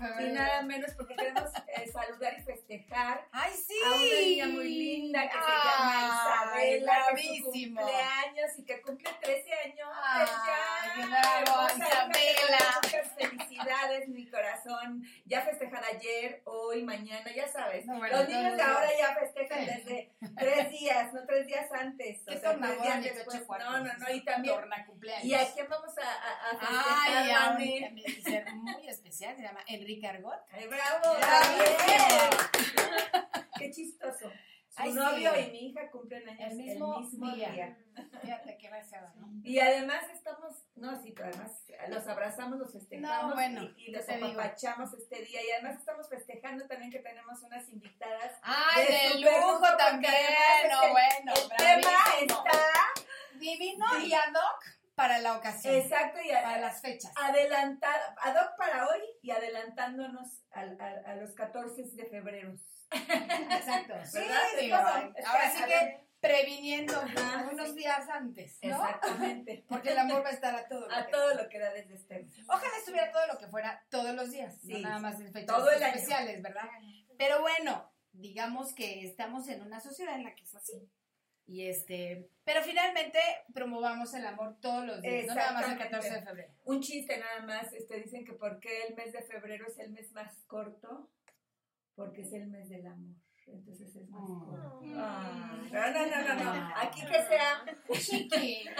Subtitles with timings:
[0.00, 0.34] más 8 de febrero.
[0.34, 3.74] y nada menos porque queremos eh, saludar y festejar ¡Ay, sí!
[3.84, 8.82] a una niña muy linda que se llama Isabela, que es su cumpleaños y que
[8.82, 9.88] cumple 13 años.
[10.02, 11.06] Ay, ya.
[11.06, 12.58] bravo, Isabela.
[12.82, 15.04] Muchas felicidades, mi corazón.
[15.24, 17.86] Ya festejada ayer, hoy, mañana, ya sabes.
[17.86, 19.66] No, bueno, Los niños de ahora ya festejan Sí.
[19.66, 22.22] desde tres días, no tres días antes.
[22.26, 23.42] ¿Qué o sea, tres días después.
[23.48, 24.54] No, no, no, y también.
[24.54, 25.24] Torna cumpleaños.
[25.24, 29.36] ¿Y a quién vamos a, a, a festejar, Ay, a a mi ser muy especial,
[29.36, 30.40] se llama Enrique Argot.
[30.52, 31.16] Ay, bravo.
[31.20, 32.30] Javier.
[33.58, 34.30] Qué chistoso.
[34.70, 34.96] Su Ay, sí.
[34.98, 37.02] novio y mi hija cumplen años El mismo
[37.34, 37.50] día.
[37.50, 37.78] día.
[38.22, 39.28] Fíjate qué graciada, ¿no?
[39.44, 41.50] Y además estamos, no, sí, pero además
[41.88, 45.40] los abrazamos, los festejamos No, bueno, y, y los apapachamos este día.
[45.44, 48.38] Y además estamos festejando también que tenemos unas invitadas.
[48.42, 50.12] Ay, de de lujo también,
[50.70, 52.44] no, el- bueno, El tema bravísimo.
[52.46, 52.60] está
[53.38, 54.64] divino y ad hoc
[55.00, 57.12] para la ocasión, exacto y a- para las fechas.
[57.16, 62.54] adelantado, ad hoc para hoy y adelantándonos al- a los 14 de febrero.
[62.92, 63.94] Exacto.
[64.04, 64.40] Sí, ¿Verdad?
[64.60, 67.76] digo, ahora sí a que previniendo Ajá, unos sí.
[67.76, 68.68] días antes, ¿no?
[68.84, 69.64] Exactamente.
[69.68, 70.86] Porque el amor va a estar a todo.
[70.88, 72.26] lo A que- todo lo que da desde este.
[72.46, 75.46] Ojalá estuviera todo lo que fuera todos los días, Sí, no nada más en fechas
[75.56, 75.94] todo el año.
[75.94, 76.64] especiales, ¿verdad?
[77.16, 80.90] Pero bueno, digamos que estamos en una sociedad en la que es así.
[81.50, 83.18] Y este, pero finalmente
[83.52, 86.52] promovamos el amor todos los días, no nada más el 14 de febrero.
[86.62, 89.90] Un chiste nada más, este, dicen que por qué el mes de febrero es el
[89.90, 91.10] mes más corto,
[91.96, 93.16] porque es el mes del amor.
[93.52, 94.46] Entonces es más Oh.
[94.46, 94.80] corto.
[94.96, 96.74] Ah, no, no, no, no, no.
[96.76, 98.68] Aquí que sea, Chiqui.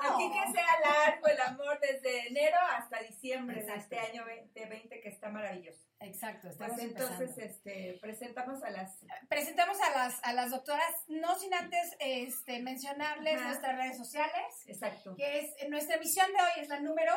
[0.00, 5.08] aquí que sea largo el amor desde enero hasta diciembre de este año 2020 que
[5.08, 5.78] está maravilloso.
[6.00, 7.46] Exacto, estamos Pues entonces, empezando.
[7.46, 13.36] este, presentamos a las Presentamos a las, a las doctoras, no sin antes este, mencionarles
[13.36, 13.46] Ajá.
[13.48, 15.14] nuestras redes sociales, Exacto.
[15.16, 17.12] que es nuestra emisión de hoy es la número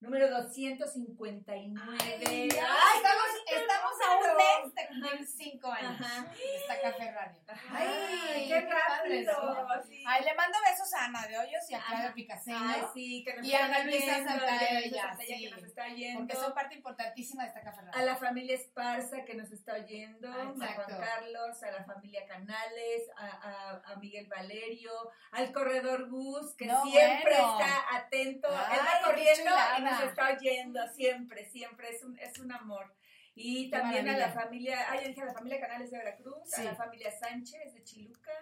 [0.00, 1.98] Número 259.
[2.00, 6.22] Ay, Ay, estamos, qué estamos a un mes de cumplir cinco años Ajá.
[6.22, 7.40] de esta Café Radio.
[7.72, 9.66] Ay, qué, padre, rápido.
[10.06, 12.14] Ay, le mando besos a Ana de Hoyos y a Claudia Ajá.
[12.14, 15.08] Picaseño, Ay, sí, que nos Y a Ana Luisa oyendo, Santalla, y a Ana Luisa
[15.08, 15.44] Santalla sí.
[15.44, 16.18] que nos está oyendo.
[16.20, 17.92] porque son parte importantísima de esta Café Radio.
[17.94, 21.00] A la familia Esparza que nos está oyendo, Ah, a Juan.
[21.00, 24.92] Carlos, a la familia Canales, a, a- a Miguel Valerio,
[25.32, 27.58] al corredor Gus, que No, siempre bueno.
[27.58, 29.50] está atento, él va qué corriendo.
[29.90, 32.94] Nos está oyendo, siempre, siempre, es un, es un amor.
[33.34, 36.60] Y también a la familia, ay, dije a la familia Canales de Veracruz, Sí.
[36.62, 38.32] a la familia Sánchez de Chiluca.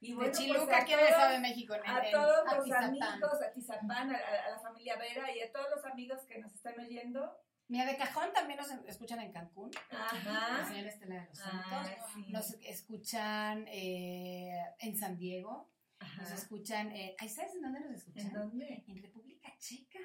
[0.00, 1.74] Y de bueno, pues, Chiluca, el Estado de todos- México.
[1.76, 5.66] En, a en todos los amigos, a Tizapán, a, la familia Vera y a todos
[5.76, 7.38] los amigos que nos están oyendo.
[7.68, 9.70] Mira, de cajón también nos escuchan en Cancún.
[9.92, 10.68] La Ajá.
[10.68, 12.10] señora Estela de los Ah, Santos.
[12.12, 12.26] sí.
[12.32, 15.70] Nos escuchan eh, en San Diego.
[16.18, 16.34] Nos Ajá.
[16.34, 16.90] escuchan.
[16.92, 18.26] Eh, ¿ay, ¿Sabes en dónde nos escuchan?
[18.26, 18.84] ¿En dónde?
[18.86, 19.98] En República Checa.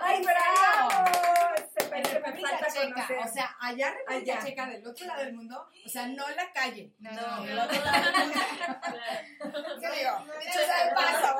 [0.00, 0.90] ¡Ay, bravo!
[1.78, 3.18] Se En República falta Checa, conocer.
[3.18, 4.44] o sea, allá en República Allá.
[4.44, 6.92] Checa, del otro lado del mundo, o sea, no la calle.
[6.98, 7.10] No,
[7.44, 7.62] del no.
[7.64, 9.80] otro lado del mundo.
[9.80, 10.24] ¿Qué digo?
[10.26, 11.38] De paso.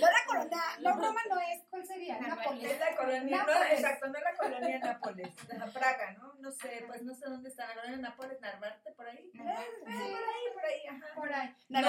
[0.00, 2.18] No la corona, no, Roma no es, ¿cuál sería?
[2.20, 2.72] Nápoles.
[2.72, 3.72] Es la colonia, no, Nápoles.
[3.72, 6.34] exacto, no la colonia Nápoles, la Praga, ¿no?
[6.40, 9.30] No sé, pues no sé dónde está la colonia Nápoles, Narvarte, por ahí.
[9.32, 9.38] Sí.
[9.40, 11.14] Ah, por ahí, por ahí, ajá.
[11.14, 11.54] Por ahí.
[11.68, 11.80] No,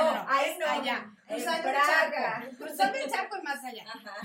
[0.59, 1.15] no, allá.
[1.27, 2.57] Cruzando el charco.
[2.57, 3.83] Cruzando el charco y más allá.
[3.87, 4.15] Ajá.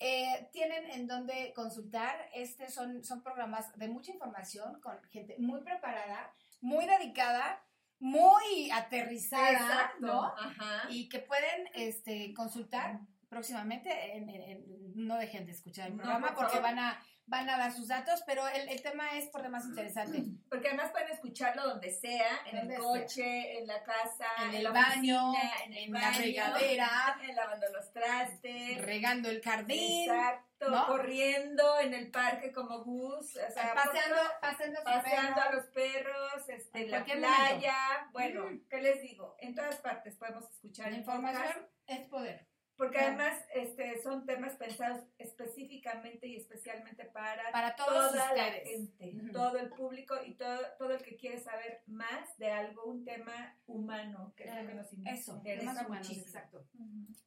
[0.00, 2.28] eh, tienen en donde consultar.
[2.34, 7.64] Este son, son programas de mucha información, con gente muy preparada, muy dedicada,
[8.00, 10.06] muy aterrizada, Exacto.
[10.06, 10.22] ¿no?
[10.36, 10.82] Ajá.
[10.88, 14.16] y que pueden este, consultar próximamente.
[14.16, 14.64] en- en- en-
[15.06, 17.88] no dejen de escuchar el No, programa por porque van a, van a dar sus
[17.88, 20.22] datos, pero el, el tema es por demás interesante.
[20.50, 22.90] Porque además pueden escucharlo donde sea, en Donde el sea.
[22.90, 27.36] coche, en la casa, En el la baño, oficina, en, el en la regadera, en
[27.36, 28.82] lavando los trastes.
[28.82, 30.86] regando el jardín, Exacto, ¿no?
[30.86, 36.48] corriendo en el parque como Gus, o sea, paseando, por- paseando, a paseando los perros,
[36.48, 38.10] este, En la playa, momento.
[38.12, 38.68] bueno, Mm.
[38.70, 39.36] ¿qué les digo?
[39.38, 42.47] En todas partes podemos escuchar La podcast, información es poder.
[42.78, 43.08] Porque Claro.
[43.18, 48.68] además este, son temas pensados específicamente y especialmente para, Para todos toda la ustedes.
[48.70, 49.32] gente, Ujú.
[49.32, 53.58] todo el público y todo, todo el que quiere saber más de algo, un tema
[53.66, 56.26] humano, que es lo que nos in- Eso, interesa temas humanos, muchísimo.
[56.26, 56.66] exacto.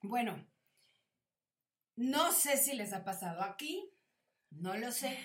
[0.01, 0.47] Bueno,
[1.97, 3.93] no sé si les ha pasado aquí,
[4.51, 5.17] no lo sé,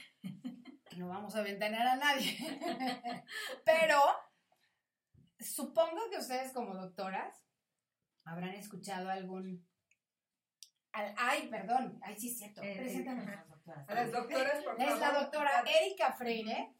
[0.96, 2.36] no vamos a ventanear a nadie,
[3.64, 4.00] pero
[5.38, 7.34] supongo que ustedes como doctoras
[8.24, 9.64] habrán escuchado algún...
[10.96, 13.32] al- ay, perdón, ay, sí es cierto, Eh, preséntame ajá.
[13.32, 13.88] a las doctoras.
[13.88, 14.92] A las doctoras, por favor.
[14.94, 16.72] Es la doctora Erika Freire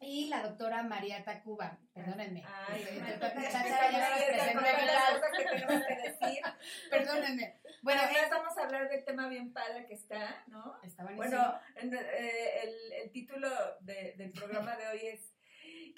[0.00, 2.42] y la doctora María Tacuba, perdónenme.
[2.46, 6.42] Ay, Este, doctora es Cháchara, ya las que tenemos que decir.
[6.90, 7.60] Perdónenme.
[7.82, 10.76] Bueno, Bueno, además vamos a hablar del tema bien padre que está, ¿no?
[10.82, 11.30] está buenísimo.
[11.30, 13.48] Bueno, en- eh, el, el título
[13.80, 15.29] de- del programa de hoy es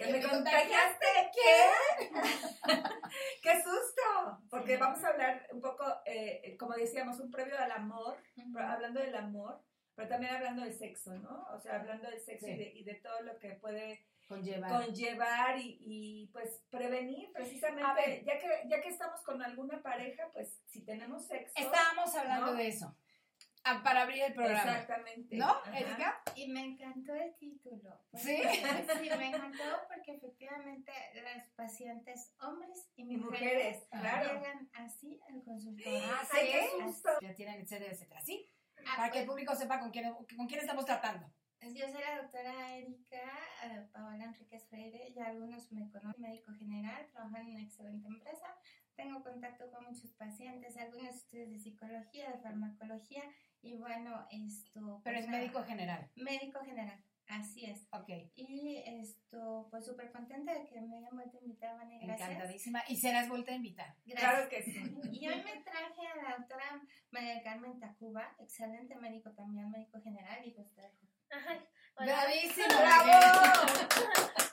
[0.03, 2.19] ¿Que ¿Que me contagiaste qué?
[3.43, 4.43] ¡Qué susto!
[4.51, 8.17] Porque vamos a hablar un poco, eh, como decíamos, un previo al amor,
[8.57, 9.61] hablando del amor,
[9.95, 11.47] pero también hablando del sexo, ¿no?
[11.55, 12.53] O sea, hablando del sexo Sí.
[12.53, 18.25] y, de, y de todo lo que puede conllevar, conllevar y, y, pues prevenir precisamente,
[18.25, 21.55] ya que, ya que estamos con alguna pareja, pues si tenemos sexo.
[21.57, 22.55] Estábamos hablando ¿no?
[22.55, 22.97] de eso.
[23.65, 24.73] Ah, para abrir el programa.
[24.73, 25.37] Exactamente.
[25.37, 25.79] ¿No, Ajá.
[25.79, 26.23] Erika?
[26.35, 27.97] Y me encantó el título.
[28.15, 28.43] ¿Sí?
[28.43, 30.93] Sí, me encantó porque efectivamente
[31.23, 34.35] las pacientes hombres y mujeres, mujeres, claro.
[34.35, 36.01] llegan así al consultorio.
[36.05, 36.39] Ah, ¿sí?
[36.41, 37.11] qué susto.
[37.21, 38.21] Ya tienen etcétera, etcétera.
[38.23, 38.49] ¿Sí?
[38.87, 41.33] Ah, Para que el pues, público sepa con quién, con quién estamos tratando.
[41.63, 43.23] Yo soy la doctora Erika
[43.63, 48.47] eh, Paola Enríquez Freire, ya algunos me conocen, médico general, trabajo en una excelente empresa,
[48.97, 53.23] tengo contacto con muchos pacientes, algunos estudios de psicología, de farmacología
[53.63, 55.01] y bueno, esto...
[55.05, 56.11] Pero pues, es médico general.
[56.17, 57.87] Médico general, así es.
[57.93, 58.09] Ok.
[58.35, 62.31] Y esto, pues súper contenta de que me hayan vuelto a invitar, Vani, gracias.
[62.31, 62.83] Encantadísima.
[62.89, 63.95] Y serás vuelta a invitar.
[64.05, 64.31] Gracias.
[64.31, 64.73] Claro que sí.
[65.13, 70.47] Y hoy me traje a la doctora María Carmen Tacuba, excelente médico también, médico general,
[70.47, 70.69] y pues.
[71.31, 71.59] Ajá.
[71.97, 72.25] Hola.
[72.25, 72.67] ¡Bravísimo!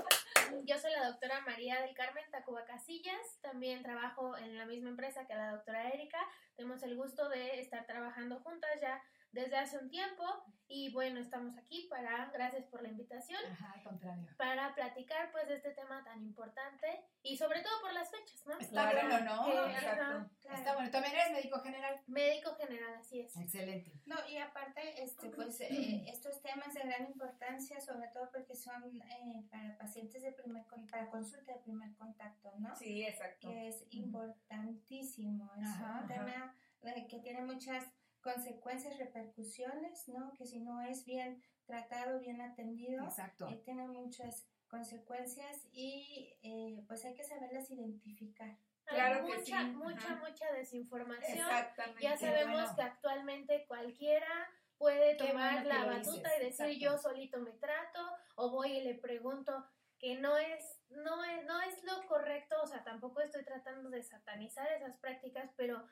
[0.66, 3.40] Yo soy la doctora María del Carmen Tacuba Casillas.
[3.42, 6.20] También trabajo en la misma empresa que la doctora Erika.
[6.56, 9.02] Tenemos el gusto de estar trabajando juntas ya
[9.32, 10.24] desde hace un tiempo.
[10.72, 14.30] Y bueno, estamos aquí para, gracias por la invitación, Ajá, al contrario.
[14.38, 18.56] para platicar pues de este tema tan importante y sobre todo por las fechas, ¿no?
[18.60, 19.10] Está Claro.
[19.10, 19.46] bueno, ¿no?
[19.46, 20.04] Que- Exacto.
[20.48, 20.92] ajá, Está bueno.
[20.92, 22.00] ¿También eres médico general?
[22.06, 23.36] médico general, así es.
[23.36, 24.00] Excelente.
[24.06, 28.96] No, y aparte, este, pues eh, estos temas de gran importancia, sobre todo porque son
[29.02, 32.76] eh, para pacientes de primer para consulta de primer contacto, ¿no?
[32.76, 33.50] Sí, exacto.
[33.50, 35.52] Que es importantísimo.
[35.58, 37.86] Es Ajá, un tema eh, que tiene muchas
[38.22, 40.36] consecuencias, repercusiones, ¿no?
[40.38, 43.48] Que si no es bien tratado, bien atendido, Exacto.
[43.48, 48.58] eh, tiene muchas consecuencias y eh, pues hay que saberlas identificar.
[48.86, 50.26] Claro Hay que mucha, sí, mucha, ajá.
[50.28, 51.38] mucha desinformación.
[51.38, 52.02] Exactamente.
[52.02, 52.76] Ya sabemos bueno.
[52.76, 56.80] que actualmente cualquiera puede tomar la batuta dices, y decir exacto.
[56.80, 58.00] yo solito me trato
[58.36, 59.68] o voy y le pregunto
[60.00, 64.02] que no es no es no es lo correcto, o sea, tampoco estoy tratando de
[64.02, 65.86] satanizar esas prácticas, pero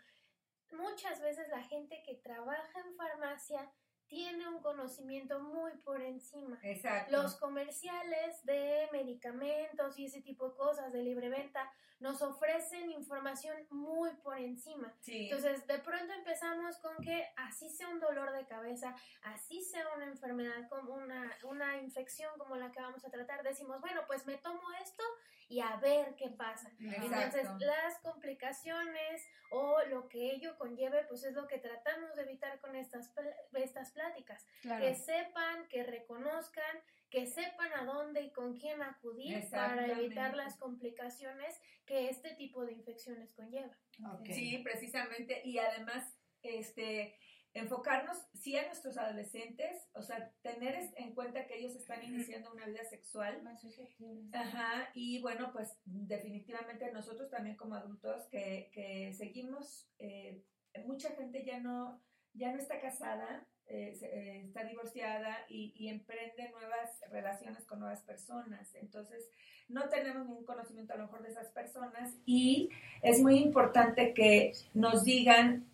[0.72, 3.72] muchas veces la gente que trabaja en farmacia
[4.08, 6.58] tiene un conocimiento muy por encima.
[6.64, 7.12] Exacto.
[7.12, 11.70] Los comerciales de medicamentos y ese tipo de cosas de libre venta
[12.00, 14.94] nos ofrecen información muy por encima.
[15.02, 15.26] sí.
[15.30, 20.06] Entonces, de pronto empezamos con que así sea un dolor de cabeza, así sea una
[20.06, 24.38] enfermedad como una, una infección como la que vamos a tratar, decimos, bueno, pues me
[24.38, 25.04] tomo esto
[25.50, 26.70] y a ver qué pasa.
[26.80, 27.66] Entonces, Exacto.
[27.66, 32.76] las complicaciones o lo que ello conlleve, pues es lo que tratamos de evitar con
[32.76, 34.46] estas, pl- estas pláticas.
[34.62, 34.84] Claro.
[34.86, 36.78] Que sepan, que reconozcan,
[37.10, 42.66] que sepan a dónde y con quién acudir para evitar las complicaciones que este tipo
[42.66, 43.78] de infecciones conlleva.
[44.26, 45.42] Sí, precisamente.
[45.46, 46.14] Y además,
[46.44, 47.18] este,
[47.58, 52.66] enfocarnos, sí, a nuestros adolescentes, o sea, tener en cuenta que ellos están iniciando una
[52.66, 53.42] vida sexual.
[53.44, 54.34] Más susceptibles.
[54.34, 60.44] Ajá, y bueno, pues definitivamente nosotros también como adultos que, que seguimos, eh,
[60.86, 62.02] mucha gente ya no,
[62.34, 68.02] ya no está casada, eh, eh, está divorciada y, y emprende nuevas relaciones con nuevas
[68.04, 68.74] personas.
[68.76, 69.30] Entonces,
[69.68, 72.70] no tenemos ningún conocimiento a lo mejor de esas personas y
[73.02, 75.66] es muy importante que nos digan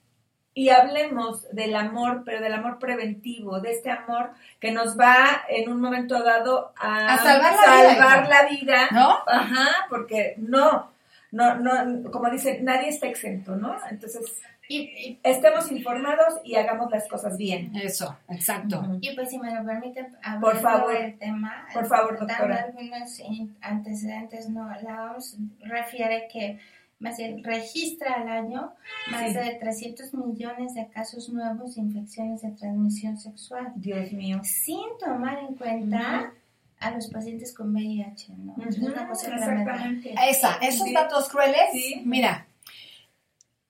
[0.55, 5.69] y hablemos del amor, pero del amor preventivo, de este amor que nos va en
[5.71, 8.29] un momento dado a, A salvar la vida, salvar hija.
[8.29, 8.87] la vida.
[8.91, 9.17] ¿No?
[9.27, 10.91] Ajá, porque no,
[11.31, 13.75] no, no, como dicen, nadie está exento, ¿no?
[13.89, 14.21] Entonces,
[14.69, 17.75] Y, y, estemos informados y hagamos las cosas bien.
[17.75, 18.81] Eso, exacto.
[19.01, 20.05] y, pues si me lo permite,
[20.39, 20.93] Por favor.
[20.97, 22.65] del tema, Por favor, dando doctora.
[22.67, 26.59] algunos in- antecedentes, no, la OMS refiere que
[26.99, 28.73] más bien registra al año
[29.11, 29.33] más Sí.
[29.33, 34.39] de 300 millones de casos nuevos de infecciones de transmisión sexual, Dios mío.
[34.43, 36.31] sin tomar en cuenta
[36.79, 38.55] a los pacientes con VIH, ¿no?
[38.67, 39.33] Es una cosa.
[39.33, 40.13] Exactamente.
[40.29, 40.93] Esa, esos Sí.
[40.93, 42.01] datos crueles, Sí.
[42.05, 42.45] mira,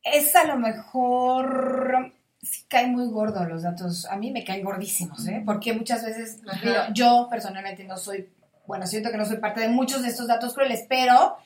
[0.04, 5.28] es a lo mejor, sí caen muy gordos los datos, a mí me caen gordísimos,
[5.28, 5.42] ¿eh?
[5.46, 8.30] Porque muchas veces, digo, yo personalmente no soy,
[8.68, 11.38] bueno, siento que no soy parte de muchos de estos datos crueles, pero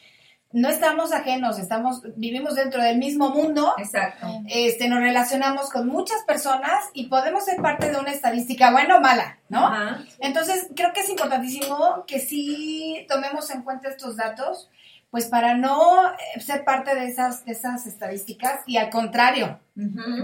[0.54, 4.28] no estamos ajenos, estamos, vivimos dentro del mismo mundo, Exacto.
[4.48, 9.02] este, nos relacionamos con muchas personas y podemos ser parte de una estadística buena o
[9.02, 9.68] mala, ¿no?
[9.68, 10.00] Ajá.
[10.20, 14.70] Entonces, creo que es importantísimo que sí tomemos en cuenta estos datos,
[15.12, 19.60] pues para no eh, ser parte de esas, de esas estadísticas y al contrario,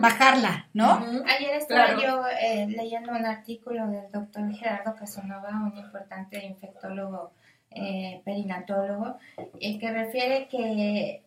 [0.01, 1.03] bajarla, ¿no?
[1.37, 2.01] Ayer estaba Claro.
[2.01, 7.31] yo eh, leyendo un artículo del doctor Gerardo Casanova, un importante infectólogo
[7.75, 9.17] eh, perinatólogo,
[9.59, 11.23] eh, que refiere que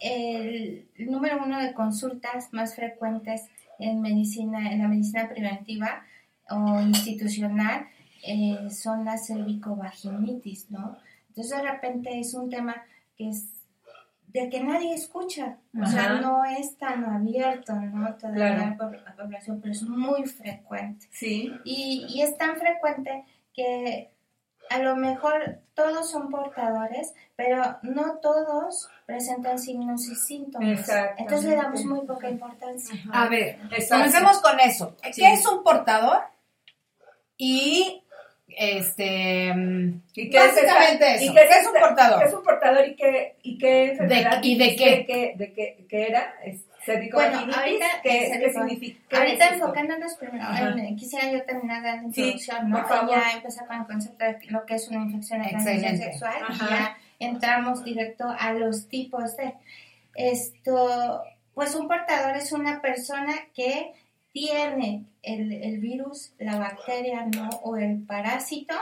[0.00, 3.46] el número uno de consultas más frecuentes
[3.78, 6.04] en medicina, en la medicina preventiva
[6.48, 7.86] o institucional,
[8.26, 10.96] eh, son las cervicovaginitis, ¿no?
[11.28, 12.76] Entonces de repente es un tema
[13.16, 13.48] que es
[14.28, 16.20] de que nadie escucha, o sea, Ajá.
[16.20, 18.14] no es tan abierto, ¿no?
[18.16, 18.90] Todavía Claro.
[19.04, 21.06] la población, pero es muy frecuente.
[21.12, 21.52] Sí.
[21.64, 24.10] Y, y es tan frecuente que
[24.70, 30.88] a lo mejor todos son portadores, pero no todos presentan signos y síntomas.
[31.18, 32.94] Entonces le damos muy poca importancia.
[33.12, 33.58] A ver,
[33.90, 34.96] comencemos con eso.
[35.12, 35.20] Sí.
[35.20, 36.18] ¿Qué es un portador?
[37.36, 38.02] Y
[38.48, 39.52] este
[40.14, 41.24] ¿Y qué es básicamente esa- eso.
[41.24, 42.18] y ¿Qué, qué es un portador?
[42.20, 44.40] ¿Qué es un portador y qué, y qué enfermedad?
[44.42, 45.06] ¿y de qué?
[45.06, 46.34] que- ¿De qué, qué era?
[46.86, 49.00] Bueno, cervicovaginitis, ahorita ¿qué, es qué cervico- significa?
[49.08, 52.76] ¿Qué Ahorita es enfocándonos primero, en- quisiera yo terminar de la Sí, introducción, ¿no?
[52.78, 53.08] por favor.
[53.08, 56.34] Y ya empezar con el concepto de lo que es una infección de transmisión sexual
[56.48, 56.64] Ajá.
[56.64, 56.98] y ya
[57.28, 59.54] entramos directo a los tipos de
[60.14, 61.22] esto.
[61.54, 63.92] Pues un portador es una persona que
[64.32, 67.48] tiene el, el virus, la bacteria, ¿no?
[67.62, 68.74] O el parásito,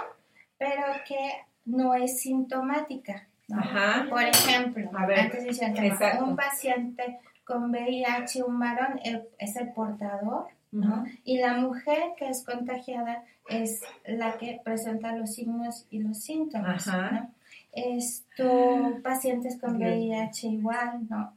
[0.58, 1.18] pero que
[1.66, 3.26] no es sintomática.
[3.48, 3.58] ¿no?
[3.60, 4.06] Ajá.
[4.08, 7.18] Por ejemplo, ver, antes de un paciente
[7.52, 11.04] con VIH, un varón, el- es el portador, ¿no?
[11.24, 16.88] Y la mujer que es contagiada es la que presenta los signos y los síntomas,
[16.88, 17.10] Ajá.
[17.10, 17.30] ¿no?
[17.74, 19.76] Esto, pacientes con.
[19.76, 21.34] VIH igual, ¿no?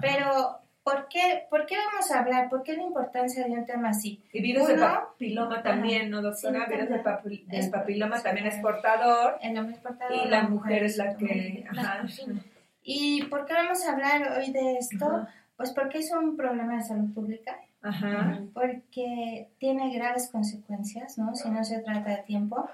[0.00, 2.48] Pero, ¿por qué, ¿por qué vamos a hablar?
[2.48, 4.22] ¿Por qué la importancia de un tema así?
[4.32, 6.64] Y virus del Uno, papiloma también, ¿no, doctora?
[6.66, 10.16] Sí, virus del, del Es- papiloma también es portador El hombre es portador.
[10.26, 11.64] y la mujer es la que...
[11.70, 12.02] Ajá.
[12.90, 15.04] ¿Y por qué vamos a hablar hoy de esto?
[15.04, 15.34] Ajá.
[15.58, 17.58] Pues porque es un problema de salud pública.
[17.80, 18.40] Ajá.
[18.54, 21.34] porque tiene graves consecuencias, ¿no?
[21.36, 22.68] Si no se trata de tiempo,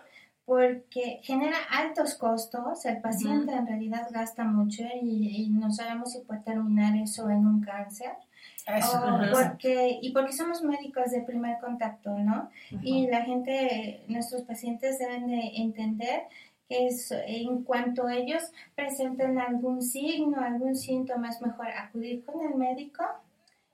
[0.46, 6.20] porque genera altos costos, el paciente en realidad gasta mucho y, y no sabemos si
[6.20, 8.12] puede terminar eso en un cáncer,
[8.66, 8.98] Eso.
[8.98, 12.50] o porque, y porque somos médicos de primer contacto, ¿no?
[12.82, 16.24] Y la gente, nuestros pacientes deben de entender
[16.86, 18.42] es, en cuanto ellos
[18.74, 23.04] presenten algún signo, algún síntoma, es mejor acudir con el médico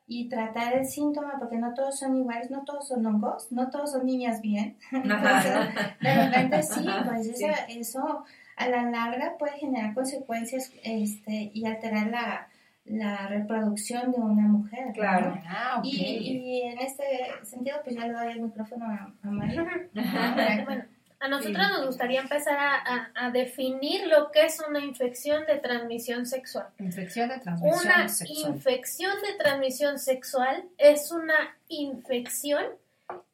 [0.07, 3.93] y tratar el síntoma, porque no todos son iguales, no todos son hongos, no todos
[3.93, 4.76] son niñas bien.
[4.93, 5.52] Entonces,
[6.00, 7.45] de repente sí, pues Sí.
[7.45, 8.25] eso, eso
[8.56, 12.49] a la larga puede generar consecuencias este, y alterar la,
[12.84, 14.89] la reproducción de una mujer.
[14.89, 14.93] ¿no?
[14.95, 15.39] Claro.
[15.47, 15.84] Ah, ok.
[15.84, 17.04] Y, y en este
[17.45, 19.65] sentido, pues ya le doy el micrófono a, a María.
[20.67, 20.84] Bueno,
[21.21, 25.59] a nosotros nos gustaría empezar a, a- a definir lo que es una infección de
[25.59, 26.67] transmisión sexual.
[26.78, 28.54] Infección de transmisión Una sexual.
[28.54, 32.65] infección de transmisión sexual es una infección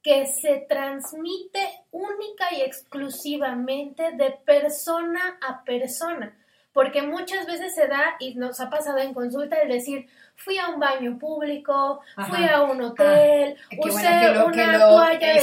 [0.02, 6.34] que se transmite única y exclusivamente de persona a persona.
[6.72, 10.68] Porque muchas veces se da, y nos ha pasado en consulta, el decir, fui a
[10.68, 15.18] un baño público, fui a un hotel, Ah, usé bueno que lo- que una toalla
[15.18, 15.40] de, de-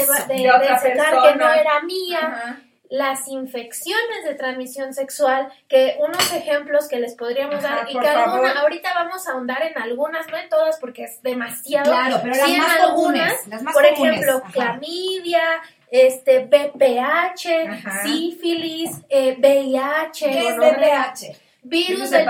[0.69, 2.60] de secar que no era mía Ajá.
[2.89, 8.13] las infecciones de transmisión sexual, que unos ejemplos que les podríamos Ajá, dar y alguna,
[8.25, 8.58] favor.
[8.60, 11.91] ahorita vamos a ahondar en algunas, no en todas porque es demasiado.
[11.91, 13.47] Claro, pero las en más algunas, comunes.
[13.47, 14.13] Las más por comunes.
[14.21, 15.41] ejemplo, clamidia,
[15.89, 21.39] este, BPH, sífilis, eh, VIH, ¿Qué es gonorrea, VPH?
[21.63, 22.29] virus del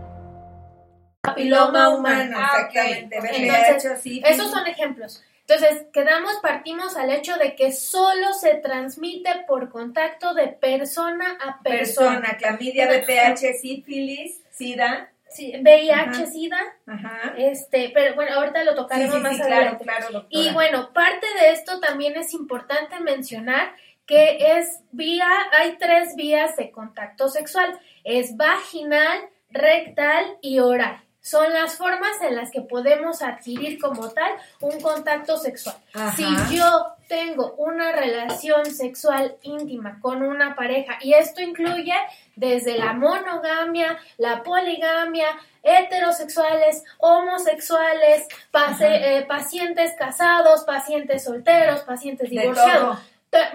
[1.21, 2.37] papiloma humano.
[2.39, 4.29] Exactamente, Entonces, VPH, sífilis.
[4.29, 5.23] Esos son ejemplos.
[5.47, 11.61] Entonces, quedamos, partimos al hecho de que solo se transmite por contacto de persona a
[11.61, 12.21] persona.
[12.21, 15.09] Persona, clamidia, VPH, sífilis, SIDA.
[15.29, 16.25] Sí, VIH, Ajá.
[16.25, 17.33] SIDA, Ajá.
[17.37, 19.83] este, pero bueno, ahorita lo Sí, tocaremos sí, más sí, claro, adelante.
[19.85, 20.27] claro, doctora.
[20.29, 23.73] Y bueno, parte de esto también es importante mencionar
[24.05, 31.01] que es vía, hay tres vías de contacto sexual, es vaginal, rectal y oral.
[31.23, 35.75] Son las formas en las que podemos adquirir como tal un contacto sexual.
[35.93, 36.15] Ajá.
[36.15, 41.93] Si yo tengo una relación sexual íntima con una pareja, y esto incluye
[42.35, 45.27] desde la monogamia, la poligamia,
[45.61, 52.97] heterosexuales, homosexuales, pase- eh, pacientes casados, pacientes solteros, pacientes divorciados,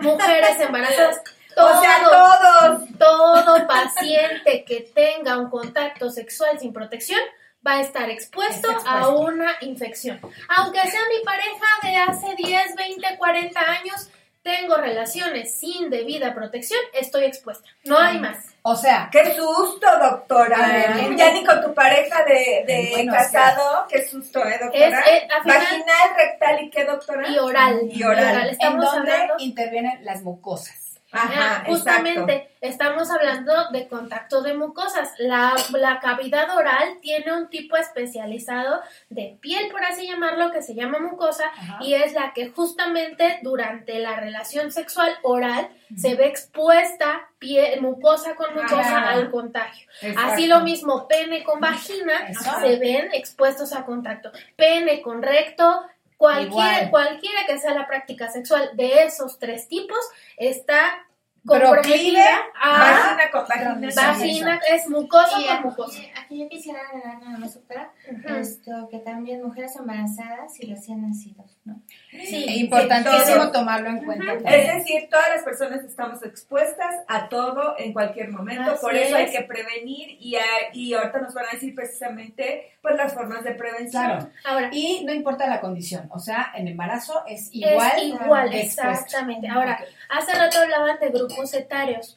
[0.01, 1.21] mujeres embarazadas,
[1.59, 2.99] O sea, todo, todos.
[2.99, 7.19] todo paciente que tenga un contacto sexual sin protección
[7.67, 10.21] va a estar expuesto, a una infección.
[10.57, 14.11] Aunque sea mi pareja de hace 10, 20, 40 años,
[14.43, 17.69] tengo relaciones sin debida protección, estoy expuesta.
[17.85, 18.39] No hay más.
[18.63, 20.57] O sea, Qué susto, doctora.
[20.59, 21.09] Ah.
[21.17, 23.87] Ya ni con tu pareja de, de Bueno, casado.
[23.89, 25.01] Qué susto, ¿eh, doctora?
[25.09, 27.29] eh, final- Vaginal, rectal y qué, doctora?
[27.29, 27.81] y oral.
[27.91, 28.43] Y oral.
[28.45, 30.75] ¿en Estamos dónde hablando intervienen las mucosas?
[31.17, 32.57] Ajá, justamente exacto.
[32.61, 35.13] estamos hablando de contacto de mucosas.
[35.19, 40.75] La, la cavidad oral tiene un tipo especializado de piel, por así llamarlo, que se
[40.75, 41.79] llama mucosa Ajá.
[41.81, 48.35] y es la que justamente durante la relación sexual oral se ve expuesta piel, mucosa
[48.35, 49.87] con mucosa al contagio.
[50.03, 50.33] Exacto.
[50.33, 54.31] Así lo mismo, pene con vagina se ven expuestos a contacto.
[54.57, 55.83] Pene con recto,
[56.17, 56.91] cualquiera, Igual.
[56.91, 59.99] cualquiera que sea la práctica sexual de esos tres tipos
[60.37, 61.06] está
[61.47, 62.25] comprometida
[62.61, 63.95] a Vagina con vagina.
[63.95, 66.01] vagina, es mucosa con aquí, mucosa.
[66.23, 68.35] aquí yo quisiera agregar nada más, doctora, Ujú.
[68.35, 71.81] esto, que también mujeres embarazadas y recién nacidos, ¿no?
[72.11, 73.53] Sí, importantísimo todo.
[73.53, 74.33] tomarlo en cuenta.
[74.35, 79.17] Es decir, todas las personas estamos expuestas a todo en cualquier momento, Así por eso
[79.17, 80.41] hay que prevenir y, a-
[80.73, 84.05] y ahorita nos van a decir precisamente pues las formas de prevención.
[84.05, 84.29] Claro.
[84.45, 87.93] Ahora, Y no importa la condición, o sea, en embarazo es igual.
[87.97, 89.49] es igual, exactamente.
[89.49, 89.79] Ahora.
[90.09, 92.17] Hace rato hablaban de grupos etarios.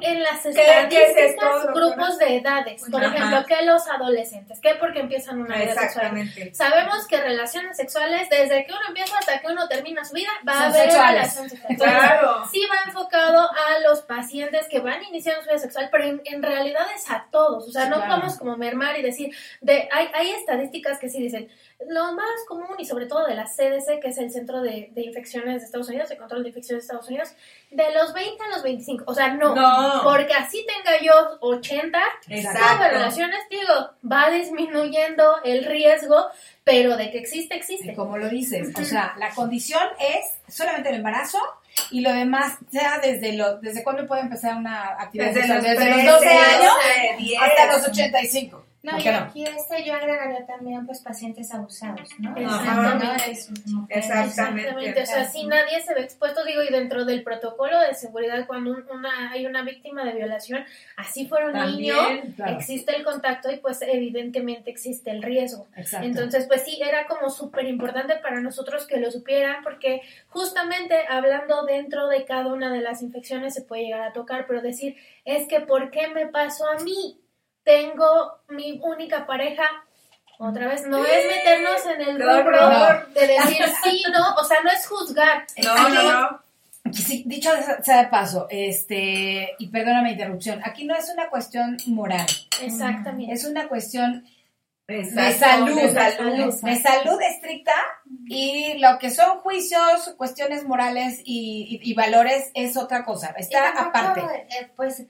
[0.00, 0.52] En las ¿Qué-
[0.88, 3.16] qué es estadísticas, grupos de edades, por Ajá.
[3.16, 5.86] ejemplo, que los adolescentes, que porque empiezan una vida sexual.
[6.16, 6.54] Exactamente.
[6.54, 10.52] Sabemos que relaciones sexuales, desde que uno empieza hasta que uno termina su vida, va
[10.52, 11.12] a haber sexuales.
[11.14, 11.70] relaciones sexuales.
[11.80, 12.44] Entonces, Claro.
[12.52, 16.44] sí va enfocado a los pacientes que van iniciando su vida sexual, pero en, en
[16.44, 17.66] realidad es a todos.
[17.66, 18.12] O sea, Sí, no claro.
[18.14, 21.48] podemos como mermar y decir, de, hay, hay estadísticas que sí dicen,
[21.86, 25.02] lo más común y sobre todo de la CDC, que es el Centro de, de
[25.02, 27.30] Infecciones de Estados Unidos, de Control de Infecciones de Estados Unidos,
[27.70, 29.04] de los 20 a los 25.
[29.06, 29.54] O sea, no.
[29.54, 30.00] No.
[30.02, 32.58] Porque así tenga yo 80, Exacto.
[32.76, 36.26] tuve relaciones, digo, va disminuyendo el riesgo,
[36.64, 37.94] pero de que existe, existe.
[37.94, 41.38] Como lo dices, o sea, la condición es solamente el embarazo
[41.92, 45.86] y lo demás, sea desde lo, desde cuándo puede empezar una actividad Desde los, desde
[45.86, 46.72] los 13, 12 años
[47.12, 47.42] 12, 10.
[47.42, 48.64] hasta los 85.
[48.80, 49.18] No, ¿Por y no?
[49.18, 52.30] aquí este yo agregaría también pues pacientes abusados, ¿no?
[52.36, 53.32] Exactamente.
[53.88, 53.98] Exactamente.
[53.98, 58.46] Exactamente, o sea, si nadie se ve expuesto, digo, y dentro del protocolo de seguridad,
[58.46, 60.64] cuando un- una, hay una víctima de violación,
[60.96, 62.56] así fuera un También, niño, claro.
[62.56, 65.66] existe el contacto y pues evidentemente existe el riesgo.
[65.76, 66.06] Exacto.
[66.06, 71.64] Entonces, pues sí, era como súper importante para nosotros que lo supieran, porque justamente hablando
[71.64, 75.48] dentro de cada una de las infecciones se puede llegar a tocar, pero decir, es
[75.48, 77.18] que ¿por qué me pasó a mí?
[77.68, 79.64] Tengo mi única pareja.
[80.38, 82.70] Otra vez, no es meternos en el Qué rubro
[83.12, 85.44] de decir sí, no, o sea, no es juzgar.
[85.62, 86.40] No, no, no.
[86.94, 87.50] Sí, dicho
[87.82, 92.24] sea de paso, este, y perdóname interrupción, aquí no es una cuestión moral,
[92.62, 93.34] Exactamente.
[93.34, 94.24] es una cuestión
[94.86, 96.62] Exacto, de salud, de salud.
[96.62, 97.74] de salud estricta
[98.28, 103.68] y lo que son juicios, cuestiones morales y, y- y valores es otra cosa, está
[103.68, 104.20] aparte.
[104.48, 105.02] eh, pues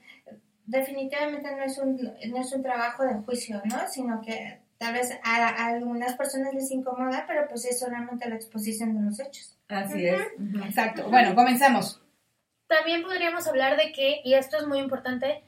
[0.69, 1.95] definitivamente no es un
[2.27, 3.87] no es un trabajo de juicio, ¿no?
[3.89, 8.35] Sino que tal vez a, a algunas personas les incomoda, pero pues es solamente la
[8.35, 9.57] exposición de los hechos.
[9.67, 10.21] Así es.
[10.65, 11.09] Exacto.
[11.09, 12.01] Bueno, comencemos.
[12.67, 15.43] También podríamos hablar de que, y esto es muy importante,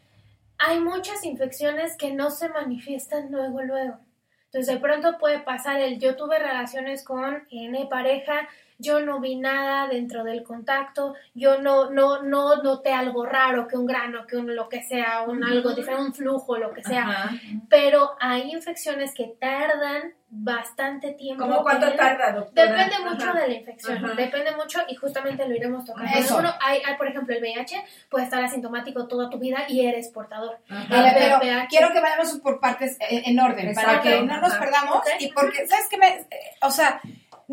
[0.57, 3.99] hay muchas infecciones que no se manifiestan luego, luego.
[4.45, 8.49] Entonces, de pronto puede pasar el yo tuve relaciones con N pareja,
[8.81, 13.77] yo no vi nada dentro del contacto, yo no, no, no noté algo raro, que
[13.77, 17.03] un grano, que un lo que sea, un algo diferente, un flujo, lo que sea.
[17.03, 17.29] Ajá.
[17.69, 21.43] Pero hay infecciones que tardan bastante tiempo.
[21.43, 22.71] ¿Cómo cuánto en- tarda, doctora?
[22.71, 23.39] Depende mucho Ajá.
[23.41, 24.15] de la infección, Ajá.
[24.15, 26.09] depende mucho y justamente lo iremos tocando.
[26.17, 26.37] Eso.
[26.37, 30.07] Uno, hay, hay, por ejemplo, el VIH puede estar asintomático toda tu vida y eres
[30.09, 30.57] portador.
[30.69, 30.85] Ajá.
[30.89, 31.39] Pero
[31.69, 34.59] quiero que vayamos por partes eh, en orden para que no nos Ajá.
[34.61, 35.97] perdamos y porque, ¿sabes qué?
[35.97, 36.27] Me, eh,
[36.61, 37.01] o sea,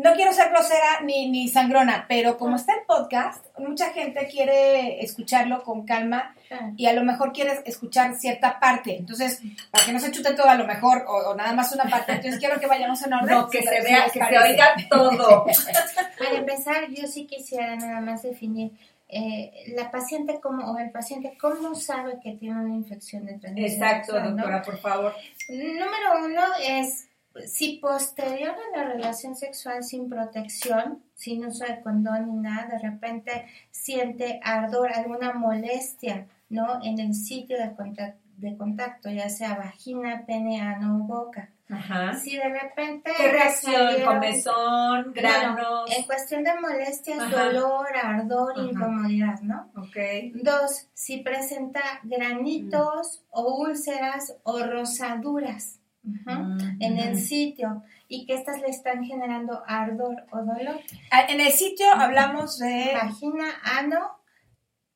[0.01, 5.03] no quiero ser grosera ni, ni sangrona, pero como está el podcast, mucha gente quiere
[5.03, 6.73] escucharlo con calma Claro.
[6.77, 8.95] y a lo mejor quiere escuchar cierta parte.
[8.97, 11.83] Entonces, para que no se chute todo a lo mejor o, o nada más una
[11.83, 13.29] parte, entonces quiero que vayamos en orden.
[13.29, 15.45] No, que se vea, que se oiga todo.
[16.17, 18.71] Para empezar, yo sí quisiera nada más definir
[19.09, 23.83] eh, la paciente como, o el paciente cómo sabe que tiene una infección de transmisión
[23.83, 24.41] Exacto, sexual, ¿no?
[24.41, 25.13] doctora, por favor.
[25.49, 27.08] Número uno es
[27.45, 32.79] si posterior a la relación sexual sin protección, sin uso de condón ni nada, de
[32.79, 36.79] repente siente ardor, alguna molestia, ¿no?
[36.83, 41.49] En el sitio de contacto, de contacto ya sea vagina, pene, ano o boca.
[41.69, 42.15] Ajá.
[42.15, 43.11] Si de repente...
[43.15, 44.03] ¿Qué reacción?
[44.03, 45.13] ¿Comezón?
[45.13, 45.55] ¿Granos?
[45.55, 47.43] Bueno, en cuestión de molestias, Ajá.
[47.43, 48.63] dolor, ardor, Ajá.
[48.63, 49.69] incomodidad, ¿no?
[49.75, 49.97] Ok.
[50.33, 55.78] Dos, si presenta granitos o úlceras o rosaduras
[56.25, 60.79] Mm, en el sitio y que estas le están generando ardor o dolor.
[61.11, 64.17] Ah, En el sitio hablamos de Vagina, ano,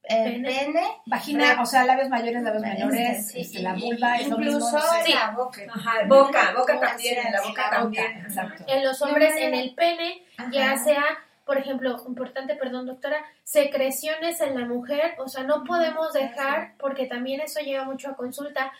[0.06, 0.50] eh, Pene.
[0.50, 4.36] pene, vagina, o sea, labios mayores, labios Este, menores, sí, este, la y- vulva, mismo.
[4.38, 5.62] incluso la boca.
[5.74, 8.18] Ajá, boca, boca también, en la boca también.
[8.26, 8.66] exacto.
[8.68, 11.04] En los hombres, en el pene, ya sea,
[11.46, 17.06] por ejemplo, importante, perdón, doctora, secreciones en la mujer, o sea, no podemos dejar, porque
[17.06, 18.72] también eso lleva mucho a consulta,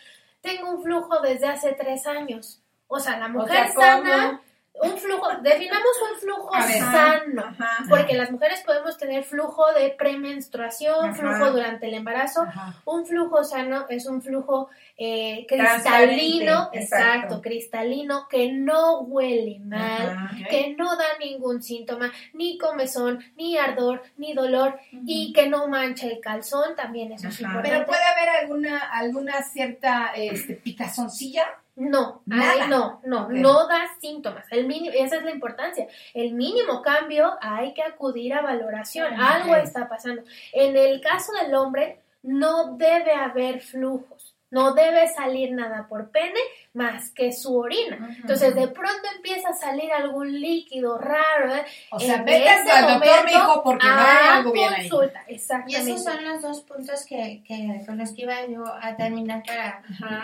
[0.44, 2.62] tengo un flujo desde hace tres años.
[2.88, 4.42] O sea, la mujer sana,
[4.82, 6.80] un flujo, definamos un flujo ver.
[6.80, 7.44] sano.
[7.44, 7.86] Ajá.
[7.90, 11.14] Porque las mujeres podemos tener flujo de premenstruación, Ajá.
[11.14, 12.46] flujo durante el embarazo.
[12.86, 16.76] Un flujo sano es un flujo eh, cristalino, exacto.
[16.76, 24.02] exacto, cristalino, que no huele mal, que no da ningún síntoma, ni comezón, ni ardor,
[24.18, 27.70] ni dolor, y que no mancha el calzón, también eso es importante.
[27.70, 31.46] Pero puede haber alguna, alguna cierta este, picazoncilla.
[31.76, 32.52] No, Nada.
[32.52, 34.46] ahí no, no, no da síntomas.
[34.52, 35.88] El mínimo, esa es la importancia.
[36.14, 39.20] El mínimo cambio hay que acudir a valoración.
[39.20, 40.22] Algo está pasando.
[40.52, 44.13] En el caso del hombre, no debe haber flujos.
[44.54, 46.40] No debe salir nada por pene
[46.74, 48.16] más que su orina.
[48.22, 51.54] Entonces, de pronto empieza a salir algún líquido raro.
[51.56, 51.66] ¿eh?
[51.92, 54.90] O sea, En vete ese al doctor, momento, mijo, porque no hay algo bien ahí.
[54.90, 55.24] consulta.
[55.28, 59.44] Y esos son los dos puntos que, que con los que iba yo a terminar
[59.46, 59.82] para,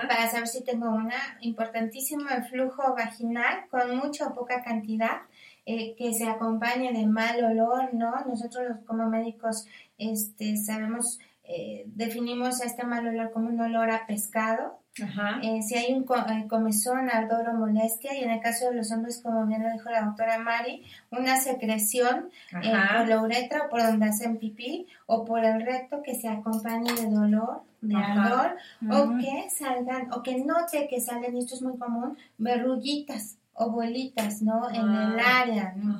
[0.07, 5.21] para saber si tengo una importantísimo el flujo vaginal con mucha o poca cantidad
[5.65, 8.13] eh, que se acompañe de mal olor, ¿no?
[8.27, 9.65] Nosotros los- como médicos
[9.97, 15.39] este, sabemos, eh, definimos este mal olor como un olor a pescado, Ajá.
[15.41, 18.91] eh, si hay un eh, comezón, ardor o molestia, y en el caso de los
[18.91, 22.29] hombres, como bien lo dijo la doctora Mari, una secreción
[22.61, 26.27] eh, por la uretra o por donde hacen pipí, o por el recto que se
[26.27, 28.23] acompañe de dolor, de Ajá.
[28.25, 28.57] ardor,
[28.91, 33.71] o que salgan, o que note que salen, y esto es muy común, verruguitas o
[33.71, 34.69] bolitas, ¿no?
[34.69, 35.13] En Ah.
[35.13, 35.99] el área, ¿no?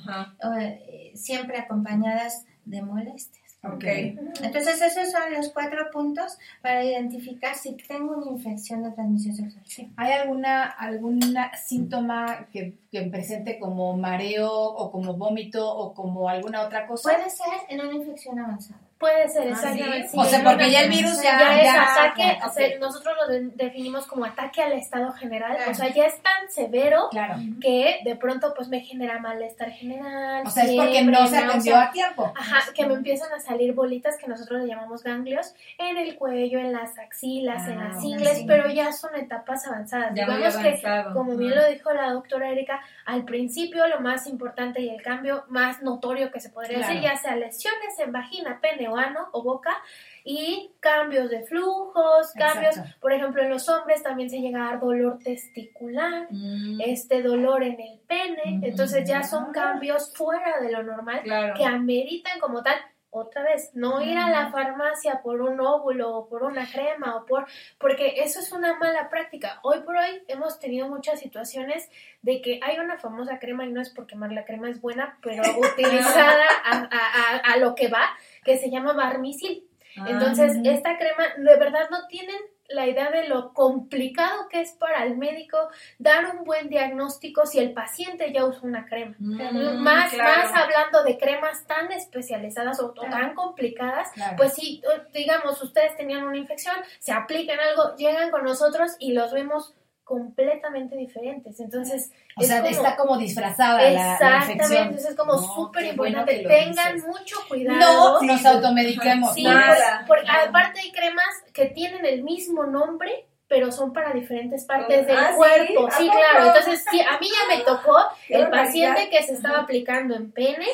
[1.16, 3.39] Siempre acompañas de molestias.
[3.62, 3.84] Ok.
[3.84, 9.90] Entonces, esos son los cuatro puntos para identificar si tengo una infección de transmisión sexual.
[9.98, 16.62] ¿Hay alguna, alguna síntoma que, que presente como mareo o como vómito o como alguna
[16.62, 17.12] otra cosa?
[17.12, 18.89] Puede ser en una infección avanzada.
[19.00, 20.10] Puede ser, Ah, exactamente.
[20.10, 20.18] ¿sí?
[20.20, 22.80] O sea, porque una- ya el virus ya- ya es ya- ataque, ya, o sea,
[22.80, 25.72] nosotros lo de- definimos como ataque al estado general, Claro.
[25.72, 27.36] o sea, ya es tan severo Claro.
[27.62, 30.44] que de pronto pues me genera malestar general.
[30.46, 32.34] O sea, es porque no se atendió a tiempo.
[32.38, 36.60] Ajá, que me empiezan a salir bolitas que nosotros le llamamos ganglios en el cuello,
[36.60, 38.10] en las axilas, en Ah, las sí.
[38.10, 40.14] ingles, pero ya son etapas avanzadas.
[40.14, 40.82] Digamos que,
[41.14, 41.62] como bien Ajá.
[41.62, 46.32] lo dijo la doctora Erika, al principio lo más importante y el cambio más notorio
[46.34, 46.94] que se podría Claro.
[46.96, 49.76] decir, ya sea lesiones en vagina, pene o ano o boca,
[50.24, 53.00] y cambios de flujos, cambios, Exacto.
[53.02, 57.64] por ejemplo, en los hombres también se llega a dar dolor testicular, Mm, este dolor
[57.64, 58.66] en el pene, Ujú.
[58.66, 61.54] entonces ya son cambios fuera de lo normal Claro.
[61.56, 62.76] que ameritan como tal
[63.12, 67.26] otra vez no ir a la farmacia por un óvulo o por una crema o
[67.26, 67.48] por
[67.80, 71.90] porque eso es una mala práctica hoy por hoy hemos tenido muchas situaciones
[72.22, 75.18] de que hay una famosa crema y no es por quemar la crema es buena
[75.24, 78.04] pero utilizada a, a- a- a lo que va
[78.50, 79.64] que se llama barmisil
[80.08, 80.62] entonces Ah.
[80.66, 82.36] esta crema de verdad no tienen
[82.70, 85.58] la idea de lo complicado que es para el médico
[85.98, 90.44] dar un buen diagnóstico si el paciente ya usa una crema Mm, más, claro.
[90.44, 93.10] más hablando de cremas tan especializadas o, Claro.
[93.10, 94.36] tan complicadas, Claro.
[94.38, 99.32] pues o- digamos, ustedes tenían una infección, se aplican algo, llegan con nosotros y los
[99.34, 99.74] vemos
[100.10, 101.60] completamente diferentes.
[101.60, 105.40] Entonces, O es sea, como- está como disfrazada la, la exactamente, entonces es como No,
[105.42, 106.36] súper bueno importante.
[106.36, 107.08] que lo Tengan dices.
[107.10, 107.80] mucho cuidado.
[107.80, 109.34] No nos automediquemos.
[109.36, 109.44] Sí.
[109.44, 110.04] Nada.
[110.08, 115.08] porque, porque aparte hay cremas que tienen el mismo nombre pero son para diferentes partes
[115.08, 115.36] del Ah, ¿sí?
[115.38, 115.88] cuerpo.
[115.88, 116.46] ¿A Sí, claro.
[116.50, 120.32] Entonces, sí, a mí ya me tocó Qué el paciente que se estaba aplicando en
[120.32, 120.68] pene,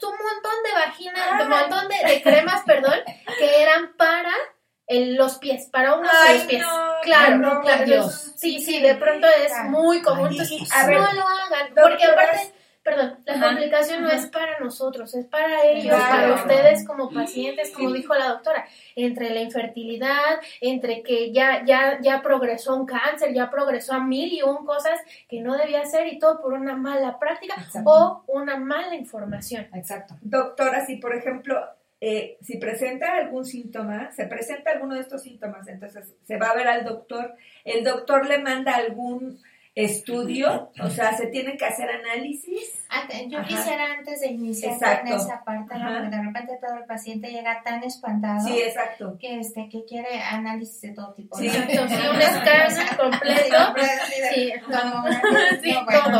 [0.00, 1.40] un montón de vaginas, Ah.
[1.42, 2.94] un montón de, de cremas, perdón,
[3.36, 4.30] que eran para
[4.90, 6.62] el- los pies, para unos de Ay, los pies.
[6.62, 7.84] no, claro, no, claro.
[7.84, 8.32] Dios.
[8.36, 9.70] Sí, sí, de pronto es Claro.
[9.70, 10.28] muy común.
[10.30, 14.26] Ay, Entonces, a ver, no lo hagan, porque aparte, perdón, la Ajá, complicación no es
[14.26, 16.10] para nosotros, es para ellos, Claro.
[16.10, 21.98] para ustedes como pacientes, como dijo la doctora, entre la infertilidad, entre que ya, ya,
[22.00, 24.98] ya progresó un cáncer, ya progresó a mil y un cosas
[25.28, 27.90] que no debía hacer y todo por una mala práctica Exacto.
[27.90, 29.68] o una mala información.
[29.74, 30.14] Exacto.
[30.22, 31.60] Doctora, si por ejemplo,
[32.00, 36.54] eh, si presenta algún síntoma, se presenta alguno de estos síntomas, entonces se va a
[36.54, 37.34] ver al doctor,
[37.64, 39.38] el doctor le manda algún
[39.74, 42.84] estudio, o sea, se tienen que hacer análisis.
[43.28, 43.46] Yo Ajá.
[43.48, 45.10] quisiera antes de iniciar Exacto.
[45.12, 45.88] con esa parte, ¿no?
[45.88, 46.00] Ajá.
[46.00, 49.16] porque de repente todo el paciente llega tan espantado Sí, exacto.
[49.18, 51.36] que este que quiere análisis de todo tipo.
[51.38, 51.48] Sí.
[51.48, 51.82] ¿no?
[52.12, 53.74] Un escáner completo.
[54.34, 54.52] Sí,
[55.62, 56.10] Sí, no, bueno, todo.
[56.12, 56.18] no.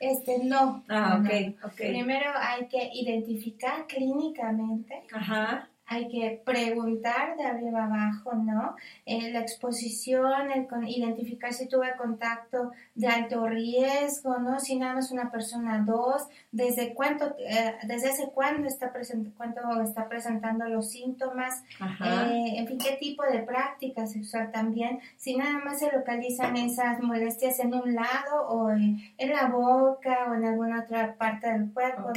[0.00, 0.82] Este, no.
[0.88, 1.66] Ah, no, ok, no.
[1.68, 1.76] ok.
[1.76, 5.68] Primero hay que identificar clínicamente, Ajá.
[5.92, 8.76] Hay que preguntar de arriba abajo, ¿no?
[9.06, 14.60] Eh, la exposición, el con- identificar si tuve contacto de alto riesgo, ¿no?
[14.60, 19.60] Si nada más una persona, dos, desde cuánto, eh, desde hace cuándo está, present cuánto
[19.82, 21.64] está presentando los síntomas,
[22.06, 27.00] eh, en fin, qué tipo de práctica sexual también, si nada más se localizan esas
[27.02, 31.72] molestias en un lado o en, en la boca o en alguna otra parte del
[31.72, 32.02] cuerpo.
[32.02, 32.12] ¿no?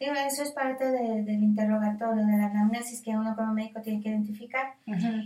[0.00, 4.00] Digo, eso es parte de- del interrogatorio, de la anamnesis que uno como médico tiene
[4.00, 4.74] que identificar.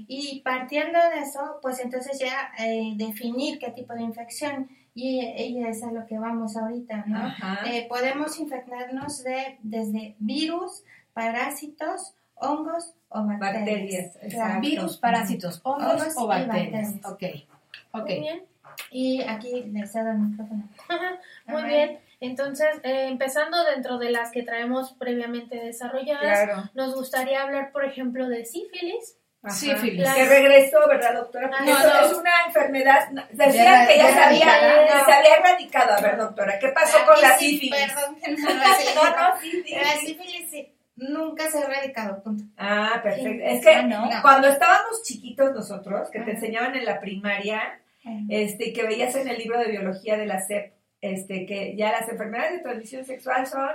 [0.08, 4.68] Y partiendo de eso, pues entonces ya eh, definir qué tipo de infección.
[4.94, 7.32] Y, y es lo que vamos ahorita, ¿no?
[7.66, 14.14] Eh, podemos infectarnos de, desde virus, parásitos, hongos o bacterias.
[14.14, 14.60] Bacterias, Claro.
[14.60, 17.00] Virus, parásitos, hongos, Hongos o bacterias.
[17.02, 17.44] bacterias.
[17.92, 18.00] Ok.
[18.02, 18.08] Ok.
[18.08, 18.42] Muy bien.
[18.90, 20.68] Y aquí le cedo el micrófono.
[21.46, 21.98] Muy bien.
[22.22, 26.70] Entonces, eh, empezando dentro de las que traemos previamente desarrolladas, Claro.
[26.74, 29.18] nos gustaría hablar, por ejemplo, de sífilis.
[29.42, 29.54] Ajá.
[29.56, 30.08] Sífilis.
[30.14, 31.50] Que regresó, ¿verdad, doctora?
[31.52, 32.06] Ah, eso no.
[32.06, 33.08] es una enfermedad.
[33.32, 35.94] Decían que ya, se había, se había erradicado.
[35.94, 37.92] A ver, doctora, ¿qué pasó Ah, con la sí, sífilis?
[37.92, 38.48] Perdón que no.
[38.48, 39.74] No, no, sí, sí.
[39.74, 42.44] La sífilis sí, nunca se ha erradicado, punto.
[42.56, 43.30] Ah, perfecto.
[43.30, 43.40] Sí.
[43.42, 44.08] Es que Ah, no.
[44.22, 46.30] cuando estábamos chiquitos nosotros, que te Ajá.
[46.34, 47.80] enseñaban en la primaria,
[48.28, 52.08] este, que veías en el libro de biología de la SEP, este, que ya las
[52.08, 53.68] enfermedades de transmisión sexual son,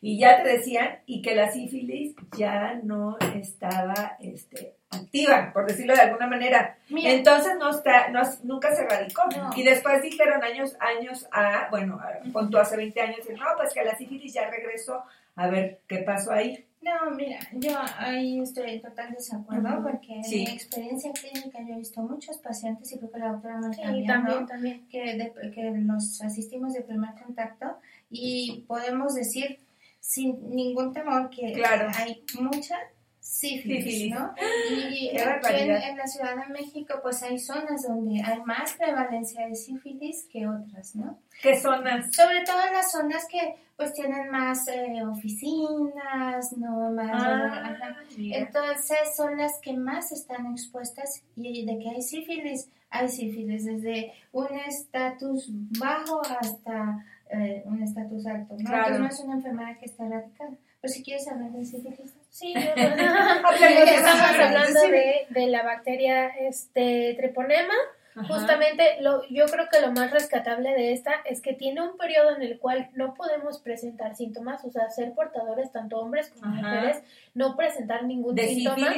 [0.00, 5.94] y ya te decían, y que la sífilis ya no estaba este, activa, por decirlo
[5.94, 6.78] de alguna manera.
[6.88, 9.22] Mira, Entonces no está, no, nunca se radicó.
[9.36, 9.50] No.
[9.54, 13.72] Y después dijeron años, años a, bueno, a- con hace 20 años, y no, pues
[13.74, 15.04] que la sífilis ya regresó.
[15.40, 16.66] A ver, ¿qué pasó ahí?
[16.82, 19.82] No, mira, yo ahí estoy en total desacuerdo Ujú.
[19.82, 20.44] porque en Sí.
[20.44, 23.82] mi experiencia clínica yo he visto muchos pacientes y creo que la doctora nos Sí,
[23.82, 24.46] también, también, ¿no?
[24.46, 24.88] también.
[24.88, 27.66] que, de- que nos asistimos de primer contacto
[28.10, 29.60] y podemos decir
[30.00, 31.88] sin ningún temor que Claro.
[31.96, 32.76] hay mucha
[33.20, 34.14] sífilis, Sífilis.
[34.14, 34.34] ¿no?
[34.70, 39.46] Y aquí en, en la Ciudad de México pues hay zonas donde hay más prevalencia
[39.46, 41.18] de sífilis que otras, ¿no?
[41.42, 42.14] ¿Qué zonas?
[42.14, 47.10] Sobre todo en las zonas que pues tienen más eh, oficinas, no más...
[47.14, 47.96] Ah, ajá.
[48.18, 54.12] Entonces son las que más están expuestas y de que hay sífilis, hay sífilis desde
[54.32, 58.64] un estatus bajo hasta eh, un estatus alto, ¿no?
[58.68, 58.88] Claro.
[58.88, 60.50] Entonces no es una enfermedad que está erradicada.
[60.82, 67.14] Pero si quieres hablar de sífilis, Sí, yo- estamos hablando de, de la bacteria este,
[67.16, 67.72] treponema.
[68.20, 68.34] Ajá.
[68.34, 72.36] Justamente, lo, yo creo que lo más rescatable de esta es que tiene un periodo
[72.36, 76.62] en el cual no podemos presentar síntomas, o sea, ser portadores, tanto hombres como Ajá.
[76.62, 77.02] mujeres,
[77.34, 78.92] no presentar ningún De síntoma.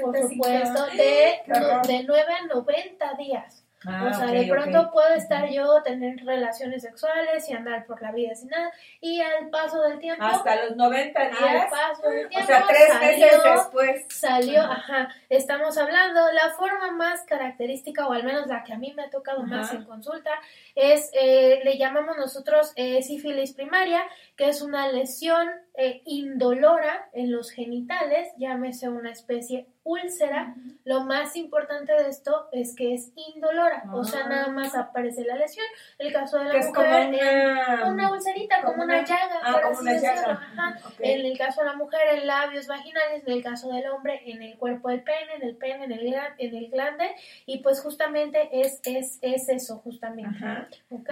[0.00, 1.40] Por supuesto, de,
[1.86, 3.64] de 9 a 90 días.
[3.86, 8.10] Ah, o sea, de pronto puedo estar yo, tener relaciones sexuales y andar por la
[8.10, 11.70] vida sin nada, y al paso del tiempo, Hasta los 90 al días.
[11.70, 14.06] paso del O sea, tres salió, meses después.
[14.08, 14.72] salió, Ajá.
[15.02, 19.04] ajá, estamos hablando, la forma más característica, o al menos la que a mí me
[19.04, 20.30] ha tocado más en consulta,
[20.74, 24.02] es, eh, le llamamos nosotros eh, sífilis primaria,
[24.36, 30.54] que es una lesión eh, indolora en los genitales, llámese una especie úlcera.
[30.84, 34.28] Lo más importante de esto es que es indolora, o sea, Ah.
[34.28, 35.66] nada más aparece la lesión.
[35.98, 37.86] El caso de la Que es como mujer, una...
[37.88, 40.32] una ulcerita, como, como una, una- llaga, Ah, como una llaga.
[40.32, 40.76] ajá.
[41.00, 44.42] En el caso de la mujer, en labios vaginales, en el caso del hombre, en
[44.42, 47.14] el cuerpo del pene, en el pene, en el, glande, en el glande,
[47.46, 50.36] y pues justamente es, es, es eso, justamente.
[50.44, 50.68] Ajá.
[50.90, 51.10] ¿Ok?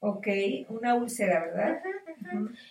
[0.00, 0.26] Ok,
[0.68, 1.80] una úlcera, ¿verdad?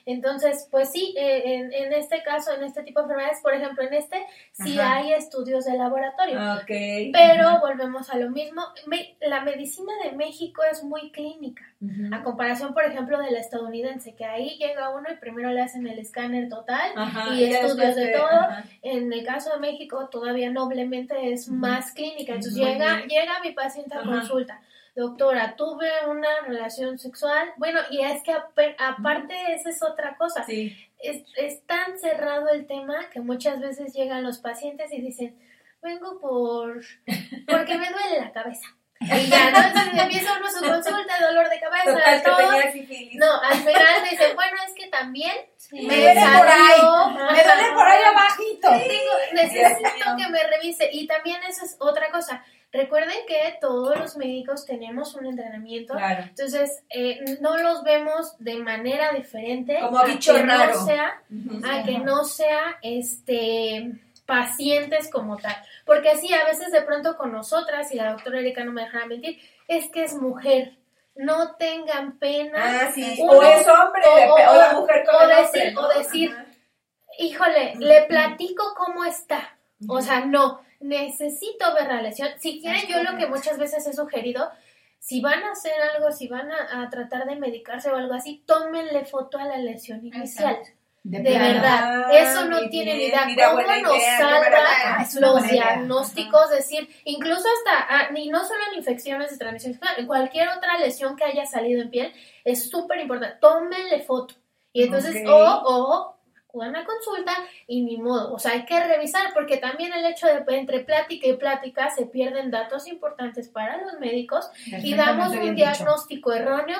[0.06, 3.84] Entonces, pues sí, eh, en, en este caso, en este tipo de enfermedades, por ejemplo,
[3.84, 4.18] en este,
[4.52, 4.96] sí Ajá.
[4.98, 6.38] hay estudios de laboratorio.
[6.56, 6.68] Ok.
[6.68, 7.60] Pero Ajá.
[7.62, 8.62] volvemos a lo mismo.
[8.86, 11.64] Me- la medicina de México es muy clínica,
[12.12, 15.88] a comparación, por ejemplo, de la estadounidense, que ahí llega uno y primero le hacen
[15.88, 16.92] el escáner total
[17.36, 18.40] y estudios de todo.
[18.82, 22.34] En el caso de México, todavía noblemente es más clínica.
[22.34, 23.10] Entonces Muy llega, bien.
[23.10, 24.62] llega mi paciente a consulta.
[24.96, 27.50] Doctora, tuve una relación sexual.
[27.58, 30.44] Bueno, y es que aparte esa es otra cosa.
[30.46, 30.76] Sí.
[31.00, 35.38] Es, es tan cerrado el tema que muchas veces llegan los pacientes y dicen,
[35.82, 36.82] vengo por
[37.48, 38.68] porque me duele la cabeza.
[39.00, 39.58] Y ya, ¿no?
[39.68, 42.38] Entonces empieza uno su consulta, dolor de cabeza, Total, que todo.
[42.38, 43.16] tenía sífilis.
[43.20, 45.34] No, al final dicen, bueno, es que también
[45.72, 46.82] Me duele por ahí,
[47.34, 48.70] me duele por ahí abajito.
[48.70, 50.90] tengo, necesito que me revise.
[50.92, 52.44] Y también eso es otra cosa.
[52.72, 55.94] Recuerden que todos los médicos tenemos un entrenamiento.
[55.94, 56.24] Claro.
[56.24, 59.78] Entonces, eh, no los vemos de manera diferente.
[59.82, 60.74] Como a bicho que raro.
[60.74, 61.22] No sea,
[61.70, 63.92] a que no sea este
[64.26, 65.56] pacientes como tal.
[65.86, 69.06] Porque así a veces de pronto con nosotras, y la doctora Erika no me dejará
[69.06, 70.78] mentir, es que es mujer.
[71.16, 72.58] No tengan pena.
[72.88, 73.18] Ah, sí.
[73.22, 75.82] Uno- o es hombre, o- o, o- la mujer con o el decir- hombre, ¿no?
[75.82, 76.46] o decir, Ajá.
[77.18, 79.58] Híjole, le platico cómo está.
[79.88, 82.28] O sea, no, necesito ver la lesión.
[82.40, 84.52] Si quieren, yo lo que muchas veces he sugerido,
[85.00, 88.44] si van a hacer algo, si van a, a tratar de medicarse o algo así,
[88.46, 90.58] tómenle foto a la lesión inicial.
[91.08, 93.26] De, verdad, Ah, eso no tiene bien, ni idea.
[93.28, 95.04] mira, ¿Cómo nos idea, salva.
[95.04, 96.50] Es los diagnósticos?
[96.50, 100.80] decir, incluso hasta, ah, y no solo en infecciones de transmisión sexual, en cualquier otra
[100.80, 102.12] lesión que haya salido en piel,
[102.44, 103.38] es súper importante.
[103.40, 104.34] Tómenle foto.
[104.74, 105.30] Y entonces, Ok.
[105.32, 106.16] o, o,
[106.48, 107.34] acudan a consulta
[107.68, 108.34] y ni modo.
[108.34, 112.06] O sea, hay que revisar porque también el hecho de entre plática y plática se
[112.08, 114.50] pierden datos importantes para los médicos
[114.82, 115.54] y damos un dicho.
[115.54, 116.80] diagnóstico erróneo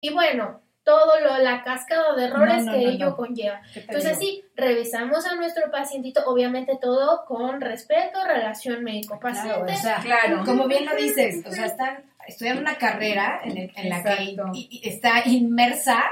[0.00, 3.16] y bueno, todo lo, la cascada de errores No, no, que no, ello no.
[3.16, 3.60] conlleva.
[3.74, 4.32] ¿Qué te Entonces digo?
[4.32, 9.50] sí, revisamos a nuestro pacientito, obviamente todo con respeto, relación médico-paciente.
[9.50, 10.42] Claro, o sea, Claro.
[10.46, 14.12] como bien lo dices, o sea, están estudiando una carrera en, el- en la que
[14.12, 14.50] Exacto.
[14.54, 16.02] y- y está inmersa,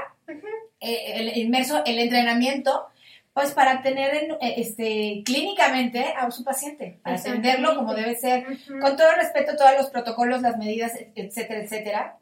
[0.79, 2.85] eh, el, inmerso el entrenamiento,
[3.33, 8.45] pues para tener en- eh, este, clínicamente a su paciente, para atenderlo como debe ser,
[8.79, 12.17] con todo respeto todos los protocolos, las medidas, etcétera, etcétera,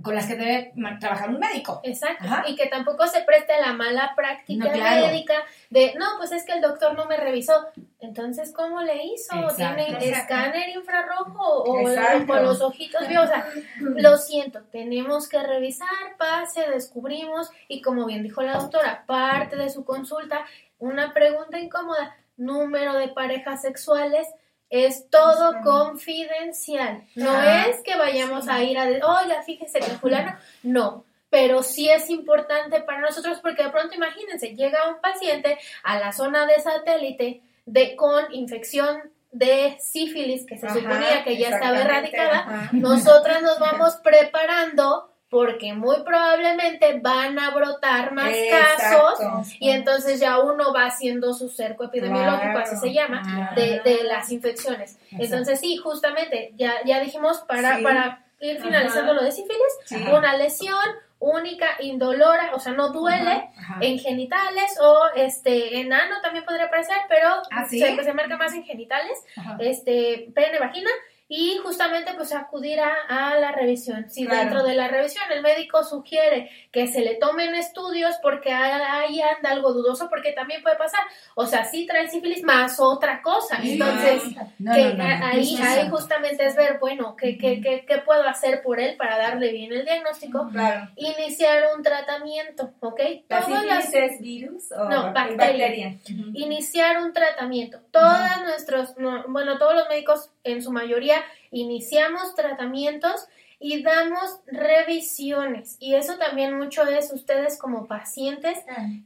[0.00, 1.80] con las que debe trabajar un médico.
[1.82, 2.24] Exacto.
[2.24, 2.44] Ajá.
[2.46, 5.06] Y que tampoco se preste a la mala práctica No, claro.
[5.06, 5.34] médica
[5.70, 7.66] de, no, pues es que el doctor no me revisó.
[7.98, 9.34] Entonces, ¿cómo le hizo?
[9.34, 9.56] Exacto.
[9.56, 10.34] ¿Tiene Exacto.
[10.34, 11.82] escáner infrarrojo o
[12.26, 13.02] con los ojitos?
[13.02, 13.48] O sea,
[13.80, 19.68] lo siento, tenemos que revisar, pase, descubrimos y como bien dijo la doctora, parte de
[19.68, 20.44] su consulta,
[20.78, 24.28] una pregunta incómoda, número de parejas sexuales,
[24.70, 27.04] es todo confidencial.
[27.14, 31.04] No Ah, es que vayamos a ir a, de- oiga, fíjese que fulano, no.
[31.30, 36.12] Pero sí es importante para nosotros porque de pronto imagínense, llega un paciente a la
[36.12, 41.80] zona de satélite de, con infección de sífilis que se Ajá, suponía que ya estaba
[41.82, 42.70] erradicada, ajá.
[42.72, 50.38] nosotras nos vamos preparando porque muy probablemente van a brotar más casos y entonces ya
[50.38, 53.54] uno va haciendo su cerco epidemiológico, Claro, así se llama, claro.
[53.60, 54.98] de, de las infecciones.
[55.12, 57.82] Entonces sí, justamente, ya, ya dijimos para, Sí.
[57.82, 59.20] para ir finalizando Ajá.
[59.20, 59.96] lo de sífilis, Sí.
[60.10, 60.76] una lesión,
[61.20, 63.78] única, indolora, o sea, no duele Ajá, ajá.
[63.80, 67.80] en genitales o este en ano también podría aparecer, pero ¿Ah, sí?
[67.80, 69.18] se, se marca más en genitales,
[69.58, 70.90] este pene, vagina
[71.30, 74.08] y justamente pues acudir a, a la revisión.
[74.10, 74.40] Si Claro.
[74.40, 79.50] dentro de la revisión el médico sugiere que se le tomen estudios porque ahí anda
[79.50, 81.00] algo dudoso, porque también puede pasar,
[81.34, 84.22] o sea, sí trae sífilis más otra cosa, entonces
[84.58, 88.22] No, que no, no, ahí, ahí justamente es ver, bueno, ¿qué, qué, qué, qué puedo
[88.24, 90.48] hacer por él para darle bien el diagnóstico?
[90.50, 90.88] Claro.
[90.96, 93.00] Iniciar un tratamiento, ¿ok?
[93.28, 95.98] ¿La Todas las es virus o No, bac- bacteria.
[96.04, 96.30] Ujú.
[96.34, 97.80] iniciar un tratamiento.
[97.90, 101.17] Todos nuestros, no, bueno, todos los médicos en su mayoría
[101.50, 103.26] iniciamos tratamientos
[103.60, 105.76] y damos revisiones.
[105.80, 108.58] Y eso también mucho es ustedes como pacientes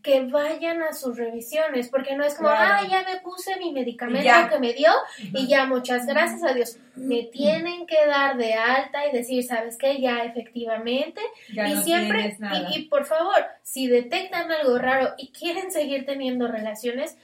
[0.02, 2.74] que vayan a sus revisiones, porque no es como, Claro.
[2.80, 4.48] ah, ya me puse mi medicamento ya.
[4.50, 6.76] que me dio y ya, muchas gracias a Dios.
[6.96, 10.00] Me tienen que dar de alta y decir, ¿sabes qué?
[10.00, 11.22] Ya efectivamente
[11.54, 12.36] Ya y no siempre,
[12.74, 17.16] y por favor, si detectan algo raro y quieren seguir teniendo relaciones,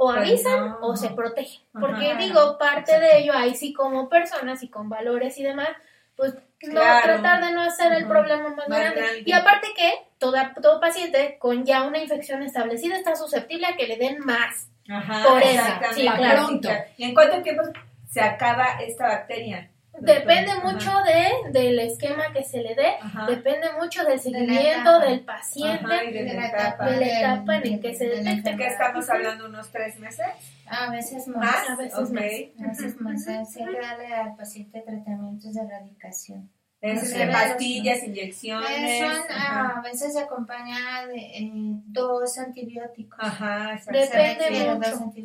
[0.00, 0.78] o Pues avisan no.
[0.82, 1.60] o se protegen.
[1.72, 2.18] Porque Ajá.
[2.20, 5.68] digo, parte de ello, ahí sí como personas y con valores y demás,
[6.16, 7.02] pues no Claro.
[7.20, 8.08] tratar de no hacer el Ajá.
[8.08, 9.00] problema más, Más grande.
[9.00, 9.22] grande.
[9.26, 13.86] Y aparte que toda, todo paciente con ya una infección establecida está susceptible a que
[13.88, 14.68] le den más.
[14.88, 15.62] Ajá, Por eso,
[15.94, 16.46] sí, claro.
[16.46, 16.68] Pronto.
[16.96, 17.62] ¿Y en cuánto tiempo
[18.08, 19.70] se acaba esta bacteria?
[20.00, 20.60] Depende Ajá.
[20.62, 23.26] mucho de, del esquema que se le dé, Ajá.
[23.26, 25.04] depende mucho del seguimiento etapa.
[25.04, 25.84] del paciente.
[25.84, 26.86] Ajá, y de la etapa.
[26.90, 28.56] de la etapa en del- que se de detecta.
[28.56, 29.46] ¿Qué estamos hablando?
[29.46, 30.26] ¿Unos tres meses?
[30.70, 31.38] A veces ¿Más?
[31.38, 31.70] más.
[31.70, 32.10] A veces Ok.
[32.10, 32.22] más.
[32.22, 33.24] A veces más.
[33.52, 36.50] Siempre darle al paciente tratamientos de erradicación.
[36.80, 39.00] Es Los de severos, pastillas, inyecciones.
[39.00, 41.50] Son, a veces se acompaña de eh,
[41.86, 43.18] dos antibióticos.
[43.20, 43.80] Ajá.
[43.90, 44.76] Depende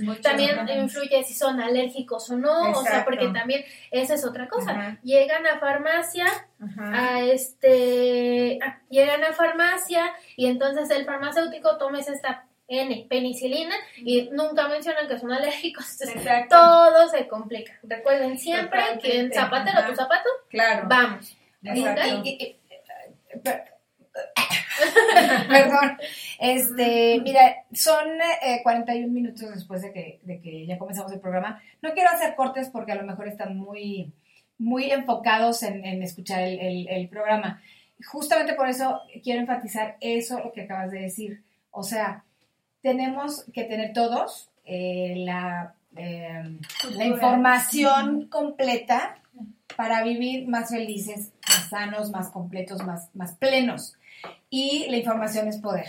[0.01, 0.21] mucho.
[0.21, 0.73] También Ajá.
[0.73, 4.71] influye si son alérgicos o no, o sea, porque también esa es otra cosa.
[4.71, 4.99] Ajá.
[5.03, 6.25] Llegan a farmacia,
[6.79, 8.57] a este,
[8.89, 15.19] llegan a farmacia y entonces el farmacéutico tomes esta N, penicilina, y nunca mencionan que
[15.19, 15.85] son alérgicos.
[16.01, 16.55] Entonces, Exacto.
[16.55, 17.73] todo se complica.
[17.83, 19.07] Recuerden siempre Totalmente.
[19.07, 20.85] que en zapatero tu zapato, Claro.
[20.87, 21.37] vamos.
[22.25, 23.63] Y- y- per-
[25.49, 25.97] Perdón.
[26.39, 28.07] Este, mira, son
[28.41, 31.61] eh, 41 minutos después de que, de que ya comenzamos el programa.
[31.81, 34.11] No quiero hacer cortes porque a lo mejor están muy,
[34.57, 37.61] muy enfocados en, en escuchar el, el- el programa.
[38.05, 41.43] Justamente por eso quiero enfatizar eso, lo que acabas de decir.
[41.71, 42.23] O sea,
[42.81, 46.57] tenemos que tener todos eh, la, eh,
[46.91, 49.17] la información completa
[49.77, 53.95] para vivir más felices, más sanos, más completos, más, más plenos.
[54.49, 55.87] Y la información es poder.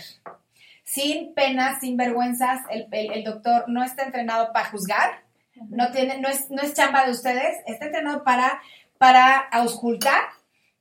[0.83, 5.23] Sin penas, sin vergüenzas, el, el- el doctor no está entrenado para juzgar,
[5.69, 8.61] no, tiene, no, es, no es chamba de ustedes, está entrenado para,
[8.97, 10.21] para auscultar,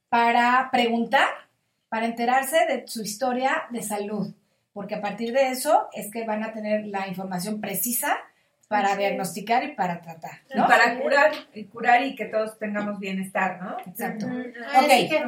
[0.08, 1.28] para preguntar,
[1.88, 4.34] para enterarse de su historia de salud,
[4.72, 8.16] porque a partir de eso es que van a tener la información precisa
[8.74, 10.32] para diagnosticar y para tratar.
[10.52, 10.66] Y ¿no?
[10.66, 13.76] Para curar, y curar y que todos tengamos bienestar, ¿no?
[13.86, 14.26] Exacto.
[14.26, 14.88] Ok.
[14.88, 15.24] que,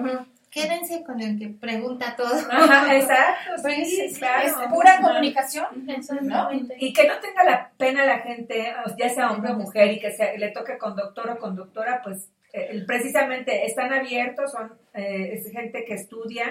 [0.51, 2.35] quédense con el que pregunta todo.
[2.51, 4.47] Ajá, exacto, Pues, sí, claro.
[4.49, 5.67] es pura comunicación.
[5.89, 6.75] Exactamente.
[6.81, 10.01] Y que no tenga la pena la gente, o ya sea hombre o mujer, y
[10.01, 14.51] que se, le toque con doctor o con doctora, pues eh, el- precisamente están abiertos,
[14.51, 16.47] son eh, es gente que estudia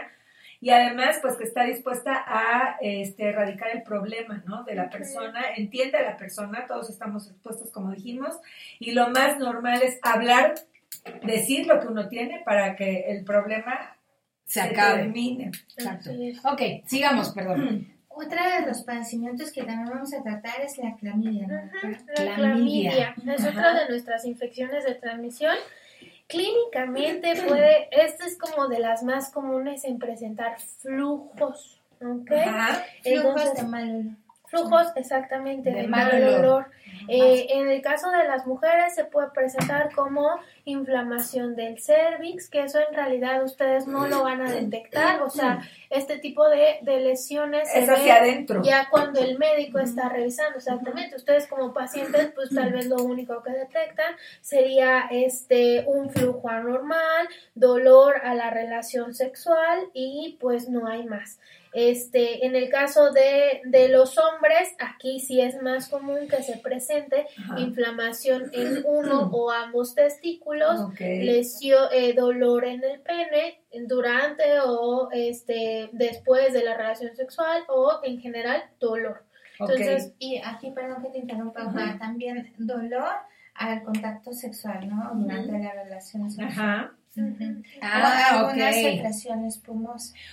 [0.62, 4.64] y además pues que está dispuesta a este, erradicar el problema ¿no?
[4.64, 8.36] de la persona, entiende a la persona, todos estamos expuestos como dijimos,
[8.80, 10.56] y lo más normal es hablar,
[11.24, 13.96] decir lo que uno tiene para que el problema
[14.46, 15.04] Se acabe.
[15.04, 15.52] termine.
[15.78, 16.10] Exacto.
[16.52, 17.88] Ok, sigamos, perdón.
[18.18, 21.48] Otra de los padecimientos que también vamos a tratar es la clamidia.
[21.48, 21.56] ¿no?
[21.58, 23.14] Ajá, La Clamidia.
[23.14, 23.50] clamidia es Ajá.
[23.50, 25.56] otra de nuestras infecciones de transmisión.
[26.28, 32.32] Clínicamente puede, esta es como de las más comunes en presentar flujos, ¿ok?
[32.32, 32.84] Ajá.
[33.04, 34.06] Flujos Entonces, de mal olor.
[34.48, 36.40] flujos exactamente De de, mal mal olor.
[36.40, 36.72] olor.
[37.10, 40.28] Eh, en el caso de las mujeres se puede presentar como
[40.66, 45.62] inflamación del cervix, que eso en realidad ustedes no lo van a detectar, o sea,
[45.90, 48.62] este tipo de, de lesiones se Es ven hacia adentro.
[48.64, 53.42] ya cuando el médico está revisando exactamente ustedes como pacientes pues tal vez lo único
[53.44, 60.88] que detectan sería este un flujo anormal dolor a la relación sexual y pues no
[60.88, 61.40] hay más
[61.74, 66.58] este en el caso de, de los hombres aquí sí es más común que se
[66.58, 67.60] presente Ajá.
[67.60, 71.00] inflamación en uno o ambos testículos Ok.
[71.00, 78.00] lesión, eh, dolor en el pene durante o este después de la relación sexual o
[78.04, 79.24] en general dolor.
[79.60, 81.72] Entonces, Y aquí, perdón que te interrumpa, Ajá.
[81.72, 83.14] Juan, también dolor
[83.54, 85.12] al contacto sexual, ¿no?
[85.16, 86.48] Durante la relación sexual.
[86.50, 86.96] Ajá.
[87.82, 88.82] Ah, o algunas ok.
[88.82, 89.62] secreciones.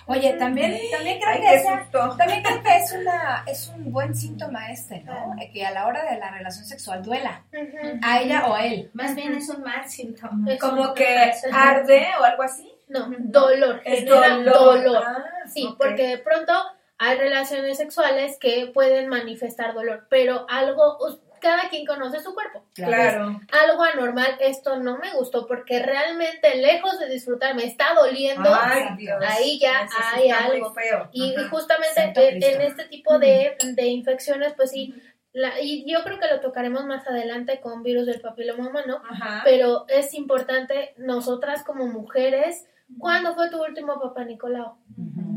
[0.07, 1.87] Oye, también, también creo Ay, que esa-
[2.19, 5.35] también creo que es una, es un buen síntoma este, ¿no?
[5.53, 7.45] Que a la hora de la relación sexual duela.
[7.53, 7.99] Ujú.
[8.03, 8.91] A ella o a él.
[8.95, 10.53] Más bien es un mal síntoma.
[10.53, 12.69] Es Como que arde o algo así.
[12.89, 13.81] No, dolor.
[13.85, 14.45] Es dolor.
[14.45, 15.05] dolor.
[15.07, 15.77] Ah, Sí, ok.
[15.79, 16.53] porque de pronto
[16.99, 20.99] hay relaciones sexuales que pueden manifestar dolor, pero algo,
[21.43, 22.65] cada quien conoce su cuerpo.
[22.75, 23.41] Claro.
[23.51, 28.49] Algo anormal, esto no me gustó porque realmente lejos de disfrutar me está doliendo.
[28.55, 29.23] Ay, Dios.
[29.27, 30.73] Ahí ya Eso hay algo.
[30.73, 31.09] feo.
[31.13, 31.49] Y Ajá.
[31.51, 34.95] justamente en, este tipo de, de infecciones, pues sí,
[35.33, 39.41] la- y yo creo que lo tocaremos más adelante con virus del papiloma humano, Ajá.
[39.45, 42.67] pero es importante nosotras como mujeres,
[42.99, 44.77] ¿cuándo fue tu último papá Nicolau?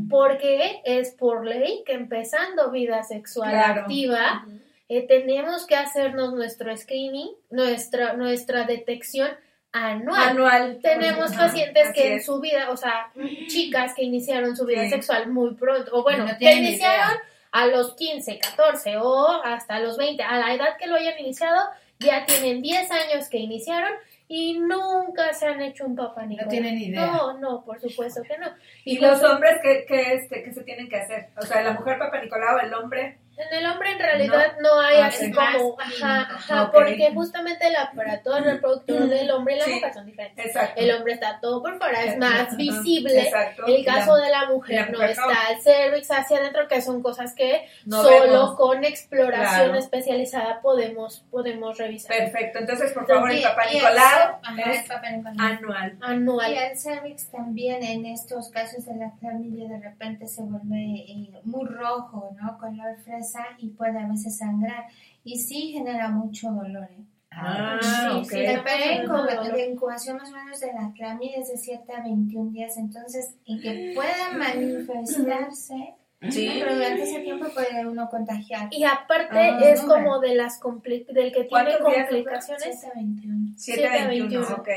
[0.08, 3.80] Porque es por ley que empezando vida sexual Claro.
[3.82, 4.46] activa,
[4.88, 9.28] eh, tenemos que hacernos nuestro screening, nuestra, nuestra detección
[9.72, 10.28] anual.
[10.30, 10.78] Anual.
[10.82, 13.10] Tenemos Ajá, pacientes que en su vida, o sea,
[13.48, 14.90] chicas que iniciaron su vida Sí.
[14.90, 17.22] sexual muy pronto, o bueno, No que iniciaron idea.
[17.52, 21.60] a los 15, 14 o hasta los 20, a la edad que lo hayan iniciado,
[21.98, 23.92] ya tienen 10 años que iniciaron
[24.28, 26.50] y nunca se han hecho un papá Nicolau.
[26.50, 27.06] tienen idea.
[27.06, 28.46] No, no, por supuesto que no.
[28.84, 31.28] Y los hombres, ¿qué, qué, este, qué se tienen que hacer?
[31.36, 33.18] O sea, la mujer Papa Nicolau, el hombre.
[33.38, 35.32] En el hombre en realidad no, hay así sí.
[35.32, 36.72] como, Más ajá, ajá, Ok.
[36.72, 39.74] porque justamente el aparato reproductor del hombre y la Sí.
[39.74, 40.46] mujer son diferentes.
[40.46, 40.80] Exacto.
[40.80, 43.20] El hombre está todo por fuera, es Ajá, más visible.
[43.20, 43.66] Exacto.
[43.66, 45.30] El caso la- de la mujer la no mujer no.
[45.30, 48.54] está el cervix hacia adentro, que son cosas que No solo vemos.
[48.56, 49.74] con exploración Claro.
[49.78, 52.16] especializada podemos, podemos revisar.
[52.16, 52.58] Perfecto.
[52.60, 54.90] Entonces, por favor, el el Nicolau es
[55.38, 55.98] anual.
[56.00, 56.52] Anual.
[56.52, 61.40] Y el cervix también en estos casos de la clamidia de repente se vuelve eh,
[61.44, 62.58] muy rojo, ¿no?
[62.58, 63.25] Color fresa
[63.58, 64.84] y puede a veces sangrar.
[65.24, 66.88] Y sí genera mucho dolor.
[66.90, 67.04] ¿eh?
[67.30, 68.24] Ah, sí, ok.
[68.30, 72.50] sí, periodo de incubación más o menos de la clamidia es de 7 a 21
[72.52, 75.94] días, entonces, y que pueda manifestarse,
[76.30, 76.50] Sí.
[76.60, 78.68] pero durante ese tiempo puede uno contagiar.
[78.70, 79.96] Y aparte Ah, es hombre.
[80.02, 83.52] como de las del que tiene ¿Cuántos días, complicaciones, 7 a 21.
[83.56, 84.56] 7 a 21, 21.
[84.56, 84.68] ok.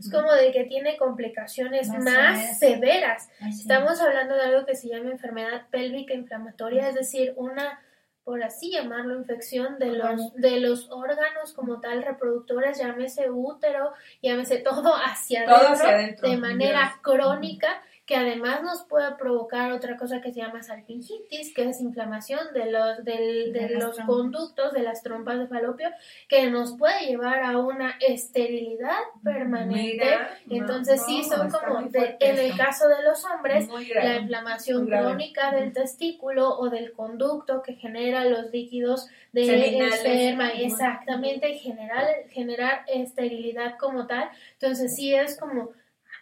[0.00, 2.58] es como del que tiene complicaciones Más más, severas.
[2.58, 3.28] severas.
[3.42, 7.78] Así Estamos hablando de algo que se llama enfermedad pélvica inflamatoria, es decir, una,
[8.26, 14.58] por así llamarlo, infección de los, de los órganos como tal reproductores, llámese útero, llámese
[14.64, 17.00] todo hacia Todo adentro, hacia adentro, de manera Dios.
[17.02, 22.38] crónica, que además nos puede provocar otra cosa que se llama salpingitis, que es inflamación
[22.54, 24.06] de los, del- de los trompas.
[24.06, 25.90] conductos, de las trompas de falopio,
[26.28, 29.92] que nos puede llevar a una esterilidad permanente.
[30.04, 33.68] Mira, Entonces no, sí son como, de- en el caso de los hombres,
[34.04, 39.42] la inflamación crónica del testículo o del conducto que genera los líquidos de
[39.88, 44.28] esperma, exactamente, y generar, generar esterilidad como tal.
[44.52, 45.70] Entonces sí es como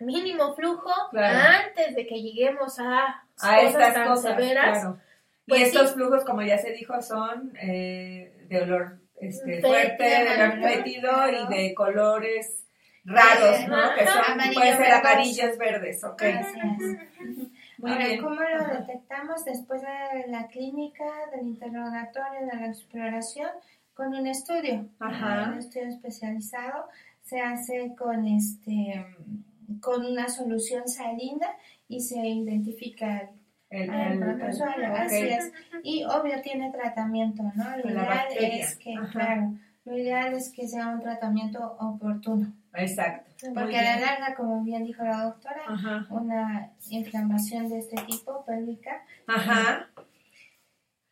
[0.01, 1.39] mínimo flujo Claro.
[1.67, 4.79] antes de que lleguemos a, A cosas estas tan cosas, severas.
[4.81, 4.99] claro.
[5.47, 5.95] Pues y estos sí.
[5.95, 11.55] flujos, como ya se dijo, son eh, de olor este, fuerte, de olor fétido y
[11.55, 12.65] de colores
[13.05, 13.77] raros, ¿no?
[13.77, 13.95] Ajá.
[13.95, 15.09] Que son, Amarillo, pueden ser verdoso.
[15.09, 16.23] amarillos, verdes, ok.
[17.83, 18.23] Ahora, bien.
[18.23, 23.51] ¿cómo lo detectamos después de la clínica, del interrogatorio, de la exploración?
[23.95, 25.51] Con un estudio, Ajá.
[25.53, 26.89] un estudio especializado.
[27.23, 29.05] Se hace con este
[29.81, 31.47] con una solución salina
[31.89, 33.31] y se identifica
[33.71, 34.99] El, al el- protozoario, ok.
[34.99, 35.53] así es.
[35.83, 37.77] Y obvio tiene tratamiento, ¿no?
[37.79, 38.65] Lo la ideal bacteria.
[38.65, 39.11] es que, Ajá.
[39.11, 39.55] claro,
[39.85, 42.53] lo ideal es que sea un tratamiento oportuno.
[42.75, 43.31] Exacto.
[43.55, 46.07] Porque a la larga, como bien dijo la doctora, Ajá.
[46.11, 49.05] una inflamación de este tipo pélvica.
[49.27, 49.89] Ajá.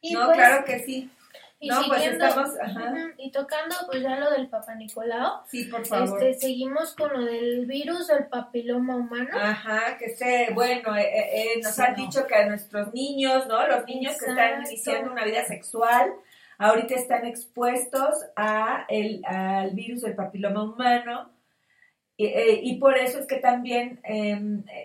[0.01, 1.11] Y no, pues, claro que sí.
[1.63, 2.95] Y no, pues siguiendo- estamos, ajá.
[3.19, 6.21] Y tocando pues ya lo del Papa Nicolau, Sí, por favor.
[6.23, 9.31] este, seguimos con lo del virus del papiloma humano.
[9.41, 11.97] Ajá, que se, bueno, eh, eh, eh, nos Sí, han no.
[11.99, 13.65] dicho que a nuestros niños, ¿no?
[13.69, 16.13] Los niños que están iniciando una vida sexual,
[16.59, 21.31] ahorita están expuestos a el, al virus del papiloma humano.
[22.17, 24.39] Y, eh, y por eso es que también eh,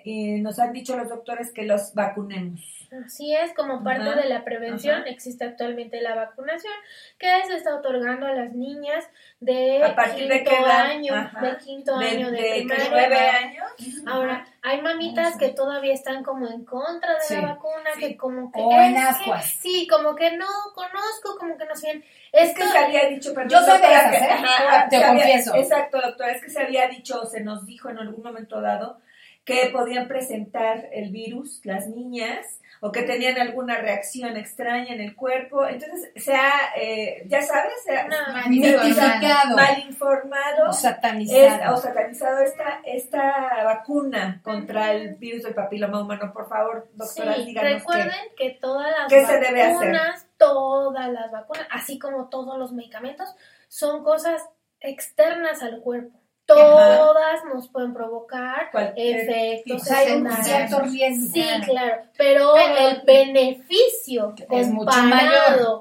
[0.06, 2.62] eh, nos han dicho los doctores que los vacunemos.
[3.06, 5.10] Así es, como parte Ajá, de la prevención ajá.
[5.10, 6.72] existe actualmente la vacunación
[7.18, 9.04] que se está otorgando a las niñas
[9.42, 10.82] de ¿A partir de quinto qué edad?
[10.86, 11.42] año, Ajá.
[11.42, 12.88] de quinto De, año de, de primaria.
[12.90, 13.68] nueve años.
[14.06, 18.00] Ahora, hay mamitas que todavía están como en contra de Sí, la vacuna, sí.
[18.02, 18.60] que como que...
[18.62, 19.46] O en es que- ascuas.
[19.62, 20.46] sí, como que no
[20.76, 22.04] conozco, como que no sé.
[22.32, 24.30] Es que se había dicho, perdón, Yo soy de esas, que- ¿eh?
[24.30, 25.56] ajá, Te se había- confieso.
[25.56, 29.00] Exacto, doctora, es que se había dicho, o se nos dijo en algún momento dado,
[29.46, 32.46] que podían presentar el virus, las niñas,
[32.82, 35.66] o que tenían alguna reacción extraña en el cuerpo.
[35.68, 39.56] Entonces, se ha, eh, ya sabes, se ha No, Mitificado.
[39.56, 41.76] mal informado O satanizado.
[41.76, 46.32] es- o satanizado esta, esta vacuna contra el virus del papiloma humano.
[46.34, 48.50] Por favor, doctora, Sí, díganos recuerden qué.
[48.54, 49.74] que todas las ¿Qué se debe hacer?
[49.76, 53.36] vacunas, todas las vacunas, así como todos los medicamentos,
[53.68, 54.44] son cosas
[54.80, 56.20] externas al cuerpo.
[56.48, 59.96] Todas nos pueden provocar Cualquier efectos tipo.
[59.96, 61.34] hay un cierto riesgo.
[61.34, 64.92] Sí, claro, pero, Pero- el beneficio Es mucho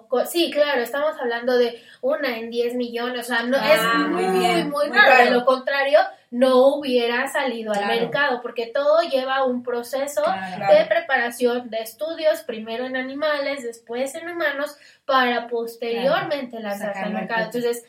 [0.08, 3.82] con- sí, claro, estamos hablando de una en 10 millones, o sea, no Ah, es
[3.82, 5.98] muy muy, muy, bien, muy raro, de lo contrario,
[6.30, 8.00] no hubiera salido al Claro.
[8.00, 10.74] mercado, porque todo lleva un proceso Claro.
[10.74, 17.44] de preparación de estudios, primero en animales, después en humanos, para posteriormente lanzarse al mercado.
[17.44, 17.84] Entonces,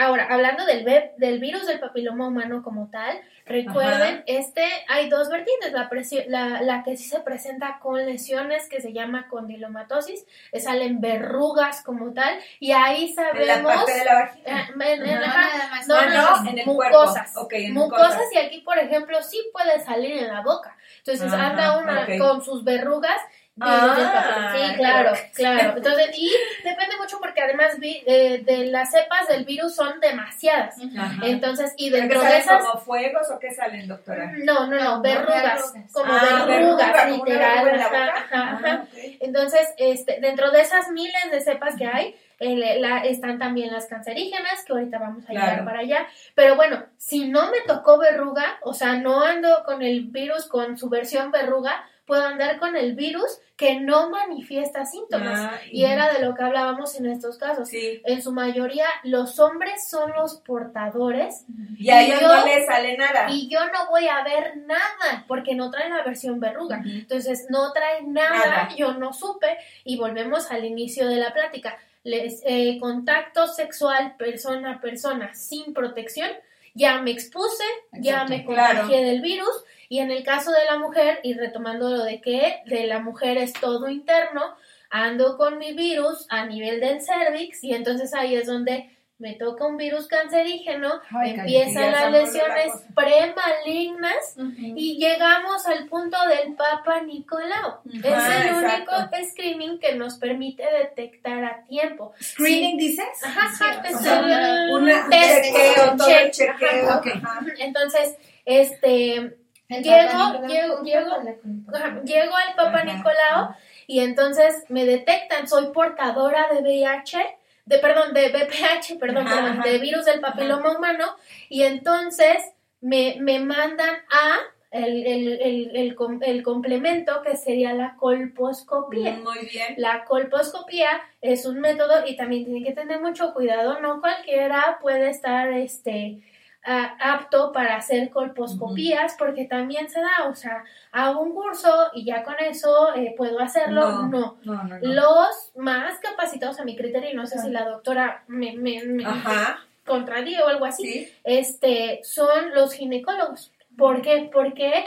[0.00, 0.84] ahora, hablando del,
[1.16, 5.88] del virus del papiloma humano como tal, recuerden, este hay dos vertientes, la,
[6.28, 11.82] la, la que sí se presenta con lesiones que se llama condilomatosis, que salen verrugas
[11.82, 13.46] como tal, y ahí En sabemos...
[13.46, 14.60] la parte de la vagina.
[14.60, 17.32] eh, en- en- No, no, Ah, no, no, en el mucosas.
[17.32, 17.40] cuerpo.
[17.46, 18.08] Ok, en mucosas.
[18.10, 18.32] mucosas.
[18.32, 20.76] y aquí, por ejemplo, sí puede salir en la boca.
[20.98, 23.20] Entonces Ajá, anda una con sus verrugas.
[23.62, 24.70] Ah, del papel.
[24.70, 25.76] sí, claro, claro.
[25.76, 26.30] Entonces, y
[26.64, 30.76] depende mucho porque además vi, eh, de las cepas del virus son demasiadas.
[30.96, 31.26] Ajá.
[31.26, 32.64] Entonces, y ¿Pero dentro de salen esas...
[32.64, 34.32] como fuegos o qué salen, doctora?
[34.38, 37.64] No, no, no, verrugas, como Ah, verrugas, verruga, literal.
[37.64, 38.14] verruga en la ajá, boca.
[38.16, 38.82] ajá, ajá.
[38.84, 38.96] Ah.
[39.20, 43.84] Entonces, este, dentro de esas miles de cepas que hay, el- la- están también las
[43.86, 45.64] cancerígenas, que ahorita vamos a llegar Claro.
[45.66, 46.06] para allá.
[46.34, 50.78] Pero bueno, si no me tocó verruga, o sea, no ando con el virus con
[50.78, 55.38] su versión verruga, puedo andar con el virus que no manifiesta síntomas.
[55.38, 57.68] Ah, y era de lo que hablábamos en estos casos.
[57.68, 58.02] Sí.
[58.04, 61.44] En su mayoría, los hombres son los portadores
[61.78, 63.30] Y a ellos no les sale nada.
[63.30, 66.82] y yo no voy a ver nada porque no traen la versión verruga.
[66.84, 68.68] Entonces no traen nada, Nada.
[68.76, 71.78] yo no supe y volvemos al inicio de la plática.
[72.02, 76.28] Les, eh, contacto sexual persona a persona sin protección,
[76.74, 78.80] ya me expuse, ya me claro.
[78.80, 82.62] contagié del virus y en el caso de la mujer, y retomando lo de que
[82.64, 84.54] de la mujer es todo interno,
[84.88, 89.66] ando con mi virus a nivel del cervix y entonces ahí es donde me toca
[89.66, 92.86] un virus cancerígeno, Ay, empiezan las sabemos la lesiones cosa.
[92.94, 94.34] premalignas
[94.76, 97.80] y llegamos al punto del Papa Nicolau.
[97.84, 98.92] es el único
[99.30, 102.14] screening que nos permite detectar a tiempo.
[102.20, 103.04] ¿Screening dices?
[103.22, 104.20] Ajá, ajá, Sí, es o sea,
[104.64, 106.88] el Una, un test, chequeo, todo el check, chequeo.
[106.88, 106.98] ajá.
[106.98, 107.06] ok.
[107.22, 107.40] ajá.
[107.58, 108.16] Entonces,
[108.46, 109.39] este, El
[109.70, 112.36] Llego, llego, llego.
[112.36, 112.82] al Papa.
[112.84, 113.54] Nicolau
[113.86, 117.18] y entonces me detectan, soy portadora de VIH,
[117.66, 119.68] de perdón, de BPH, perdón, Ajá, perdón, ajá.
[119.68, 121.06] de virus del papiloma humano
[121.48, 124.38] y entonces me, me mandan a
[124.70, 129.18] el, el, el, el, el complemento que sería la colposcopía.
[129.22, 129.74] Muy bien.
[129.76, 135.10] La colposcopía es un método y también tienen que tener mucho cuidado, no cualquiera puede
[135.10, 136.20] estar este
[136.62, 142.22] apto para hacer colposcopías porque también se da, o sea, hago un curso y ya
[142.22, 144.08] con eso eh, puedo hacerlo, no.
[144.08, 144.78] No, no, no.
[144.82, 149.06] Los más capacitados a mi criterio, y no sé si la doctora me, me, me
[149.06, 151.12] Ajá, o algo así, sí.
[151.24, 153.52] este, son los ginecólogos.
[153.76, 154.28] ¿Por qué?
[154.32, 154.84] Porque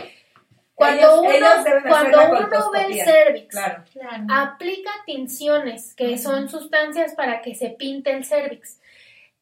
[0.76, 1.50] cuando Ellos- uno, ellos
[1.88, 3.84] cuando uno ve el cervix, Claro.
[3.92, 4.24] Claro.
[4.30, 8.80] aplica tinciones, que son sustancias para que se pinte el cervix.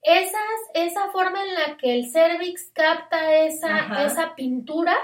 [0.03, 0.41] Esas,
[0.73, 4.05] esa forma en la que el cervix capta esa, Ajá.
[4.05, 4.97] esa pintura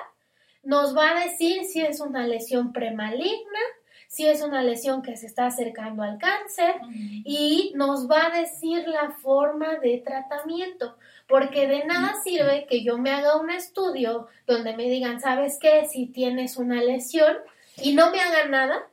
[0.64, 3.60] nos va a decir si es una lesión premaligna,
[4.08, 6.76] si es una lesión que se está acercando al cáncer
[7.24, 10.98] y nos va a decir la forma de tratamiento.
[11.28, 15.86] Porque de nada sirve que yo me haga un estudio donde me digan, ¿sabes qué?
[15.86, 17.38] Si tienes una lesión
[17.82, 18.88] y no me hagan nada,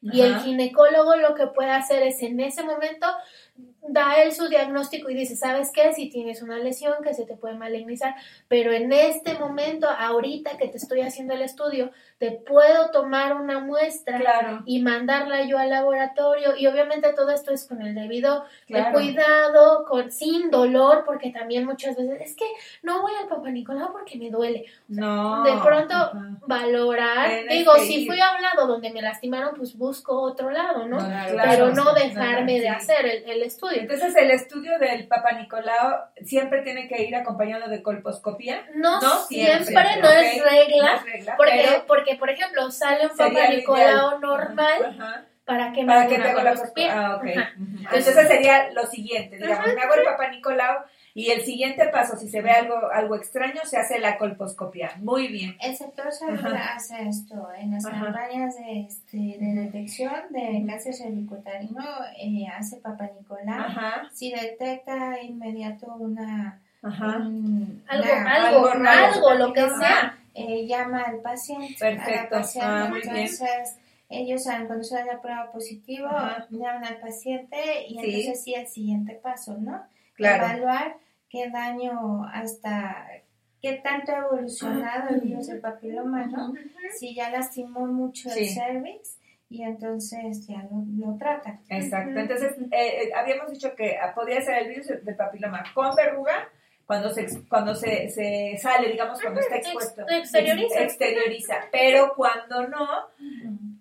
[0.00, 3.06] y el ginecólogo lo que puede hacer es en ese momento
[3.86, 5.92] da él su diagnóstico y dice, ¿sabes qué?
[5.92, 8.14] Si tienes una lesión que se te puede malignizar,
[8.48, 13.60] pero en este momento, ahorita que te estoy haciendo el estudio, te puedo tomar una
[13.60, 14.62] muestra Claro.
[14.66, 19.84] y mandarla yo al laboratorio y obviamente todo esto es con el debido eh, cuidado,
[19.84, 22.44] con, sin dolor, porque también muchas veces es que
[22.82, 24.64] no voy al Papá Nicolau porque me duele.
[24.88, 25.42] No.
[25.44, 25.94] De pronto
[26.46, 28.06] valorar, Tienes digo, si ir.
[28.08, 30.98] fui a un lado donde me lastimaron, pues busco otro lado, ¿no?
[30.98, 32.60] Claro, Pero no dejarme sí.
[32.60, 33.80] de hacer el, el estudio.
[33.82, 38.66] Entonces, el estudio del Papa Nicolau siempre tiene que ir acompañado de colposcopía.
[38.74, 42.70] No, No siempre, siempre, no es regla, No es regla, porque, pero porque, por ejemplo,
[42.70, 45.24] sale un lo Nicolau normal, Ajá.
[45.44, 46.54] ¿para que me Para haga que te la?
[46.90, 47.24] Ah, ok.
[47.36, 47.52] Ajá.
[47.60, 47.78] Ujú.
[47.80, 49.74] Entonces sería lo siguiente, digamos, Ajá.
[49.74, 50.76] me hago el Papa Nicolau
[51.14, 54.92] Y el siguiente paso, si se ve algo, algo extraño, se hace la colposcopia.
[54.98, 55.56] Muy bien.
[55.60, 56.74] El sector salud Ajá.
[56.76, 58.04] hace esto en las Ajá.
[58.04, 61.84] campañas de, este, de detección de cáncer cervicuterino,
[62.16, 63.58] eh, hace Papa Nicolás.
[63.66, 67.16] Ajá, Si detecta de inmediato una, ajá.
[67.16, 70.17] un- Algo, una- algo, algo lo que sea.
[70.38, 71.86] Eh, llama al paciente.
[71.86, 72.36] a la Perfecto.
[72.36, 72.70] paciente.
[72.70, 73.16] Ah, muy bien.
[73.16, 73.76] entonces,
[74.10, 76.46] ellos se da la prueba positivo, Ajá.
[76.50, 77.56] llaman al paciente
[77.88, 77.98] y Sí.
[77.98, 79.82] entonces sí el siguiente paso, ¿no?
[80.14, 80.44] Claro.
[80.46, 80.96] Evaluar
[81.28, 83.06] qué daño hasta
[83.60, 86.52] qué tanto ha evolucionado el virus del papiloma, ¿no?
[86.98, 88.44] Si ya lastimó mucho Sí.
[88.44, 89.18] el cervix
[89.50, 91.60] y entonces ya lo, lo tratan.
[91.68, 92.18] Exacto.
[92.18, 96.48] Entonces, eh, eh, habíamos dicho que podía ser el virus del papiloma con verruga
[96.88, 100.06] cuando se, cuando se, se sale, digamos, cuando está Ex- expuesto.
[100.08, 100.80] exterioriza.
[100.80, 101.54] Ex- exterioriza.
[101.70, 102.88] Pero cuando no,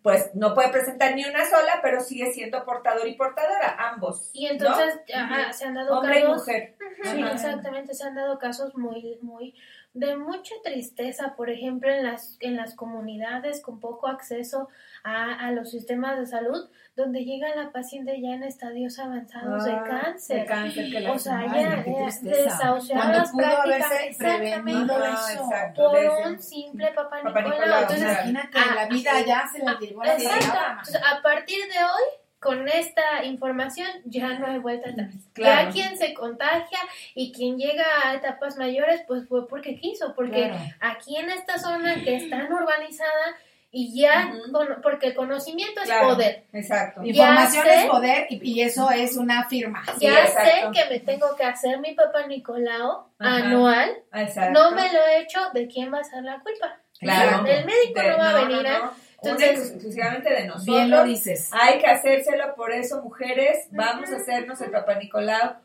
[0.03, 4.29] pues no puede presentar ni una sola, pero sigue siendo portador y portadora, ambos.
[4.33, 5.21] Y entonces ¿no?
[5.23, 5.53] ajá, Ujú.
[5.53, 6.37] se han dado Hombre y casos.
[6.37, 6.75] mujer.
[7.03, 7.31] Sí, Ajá.
[7.31, 9.55] exactamente, se han dado casos muy, muy
[9.99, 14.69] de mucha tristeza, por ejemplo, en las, en las comunidades con poco acceso
[15.03, 19.71] a, a los sistemas de salud, donde llega la paciente ya en estadios avanzados de
[19.71, 20.39] Ah, cáncer.
[20.41, 21.83] De cáncer, que la O sea, ya,
[22.21, 25.43] desahuciadas prácticamente, exactamente, Ajá, eso.
[25.43, 25.81] exacto.
[25.91, 27.51] por desde- un simple papá Papá Nicolau.
[27.59, 28.03] Nicolau, Entonces.
[28.11, 30.57] Imagínate, ah, la vida ya se la llevó la Exacto.
[30.69, 32.03] Entonces, a partir de hoy,
[32.47, 35.09] con esta información, ya no hay vuelta atrás.
[35.33, 35.67] Claro.
[35.69, 36.79] Ya quien se contagia
[37.13, 40.55] y quien llega a etapas mayores, pues fue porque quiso, porque Claro.
[40.79, 43.35] aquí en esta zona que es tan urbanizada
[43.69, 46.45] y ya, con- porque el conocimiento es Claro, poder.
[46.53, 47.03] Exacto.
[47.03, 47.79] Información sé.
[47.83, 49.83] es poder y, y eso es una firma.
[49.99, 53.35] Ya sé que me tengo que hacer mi papá Nicolau Ajá.
[53.35, 53.91] anual.
[54.13, 54.53] Exacto.
[54.57, 56.79] No me lo he hecho, ¿de quién va a ser la culpa?
[56.97, 57.45] Claro.
[57.45, 58.93] El médico no va a no, venir no, a...
[59.21, 60.65] Entonces- y exclusivamente de nosotros.
[60.65, 61.49] Bien lo dices.
[61.51, 65.55] Hay que hacérselo, por eso, mujeres, vamos a hacernos el Papá Nicolau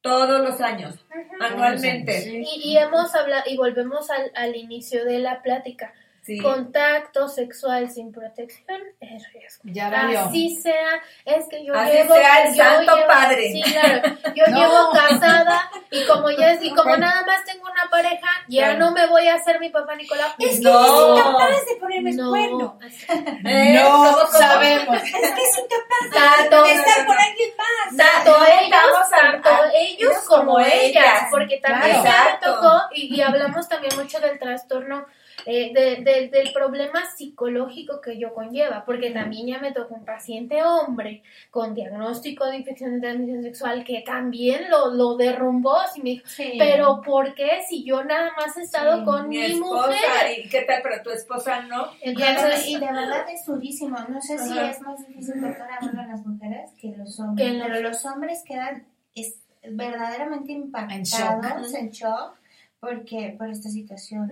[0.00, 0.96] todos los años,
[1.40, 2.28] anualmente.
[2.28, 5.94] Y, y hemos hablado, y volvemos al, al inicio de la plática.
[6.24, 6.38] Sí.
[6.38, 9.62] Contacto sexual sin protección es riesgo.
[9.64, 10.20] Ya valió.
[10.20, 12.14] Así sea, es que yo Así llevo.
[12.14, 13.50] sea el yo Santo llevo- Padre.
[13.52, 14.16] Sí, claro.
[14.32, 14.56] Yo No.
[14.58, 18.78] llevo casada y como ya y como nada más tengo una pareja, ya Claro.
[18.78, 20.28] no me voy a hacer mi papá Nicolau.
[20.38, 21.14] Es que No.
[21.14, 22.28] es incapaz de ponerme el No.
[22.30, 22.78] cuerno.
[23.44, 24.96] Eh, no sabemos.
[25.02, 27.96] Es que es incapaz Tanto, de estar con alguien más.
[27.96, 31.22] tanto No ellos, tanto ellos como ellas, ellas.
[31.32, 32.04] porque también Claro.
[32.04, 35.04] ya me tocó, y, y hablamos también mucho del trastorno,
[35.46, 40.04] eh, de- de- del problema psicológico que yo conlleva, porque también ya me tocó un
[40.04, 46.00] paciente hombre con diagnóstico de infección de transmisión sexual que también lo, lo derrumbó, y
[46.02, 46.54] me dijo, Sí.
[46.58, 50.38] pero ¿por qué si yo nada más he estado Sí, con Mi mi, esposa, mujer?
[50.44, 50.80] ¿y qué tal?
[50.82, 51.86] Pero tu esposa no.
[52.02, 53.96] Y, de- Entonces, y de verdad es durísimo.
[54.08, 57.46] No sé si es más difícil tocar a uno las mujeres que los hombres.
[57.48, 62.34] Que los- pero los hombres quedan es, verdaderamente impactados, en shock,
[62.82, 64.28] porque por esta situación.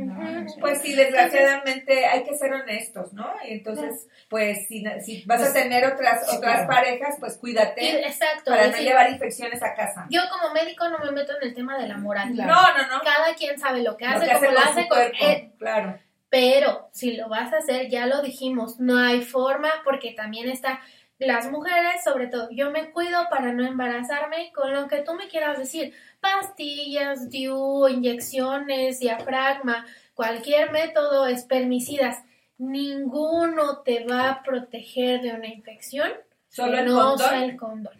[0.60, 3.24] Pues sí, desgraciadamente hay que ser honestos, ¿no?
[3.48, 6.68] Y entonces, pues si, si vas a tener otras Sí, otras claro.
[6.68, 8.50] parejas, pues y- cuídate exacto.
[8.50, 10.08] para no sí, llevar infecciones a casa.
[10.10, 12.32] yo como médico no me meto en el tema de la moral.
[12.34, 12.52] Claro.
[12.52, 13.02] No, no, no.
[13.04, 15.16] Cada quien sabe lo que Lo hace, que hace como lo hace su con cuerpo,
[15.24, 15.98] eh, claro.
[16.28, 20.80] Pero si lo vas a hacer, ya lo dijimos, no hay forma porque también está
[21.20, 25.28] las mujeres, sobre todo, yo me cuido para no embarazarme con lo que tú me
[25.28, 32.22] quieras decir, pastillas, DIU, inyecciones, diafragma, cualquier método, espermicidas,
[32.58, 36.10] ninguno te va a proteger de una infección,
[36.48, 37.34] Solo el no condón.
[37.34, 37.94] el condón.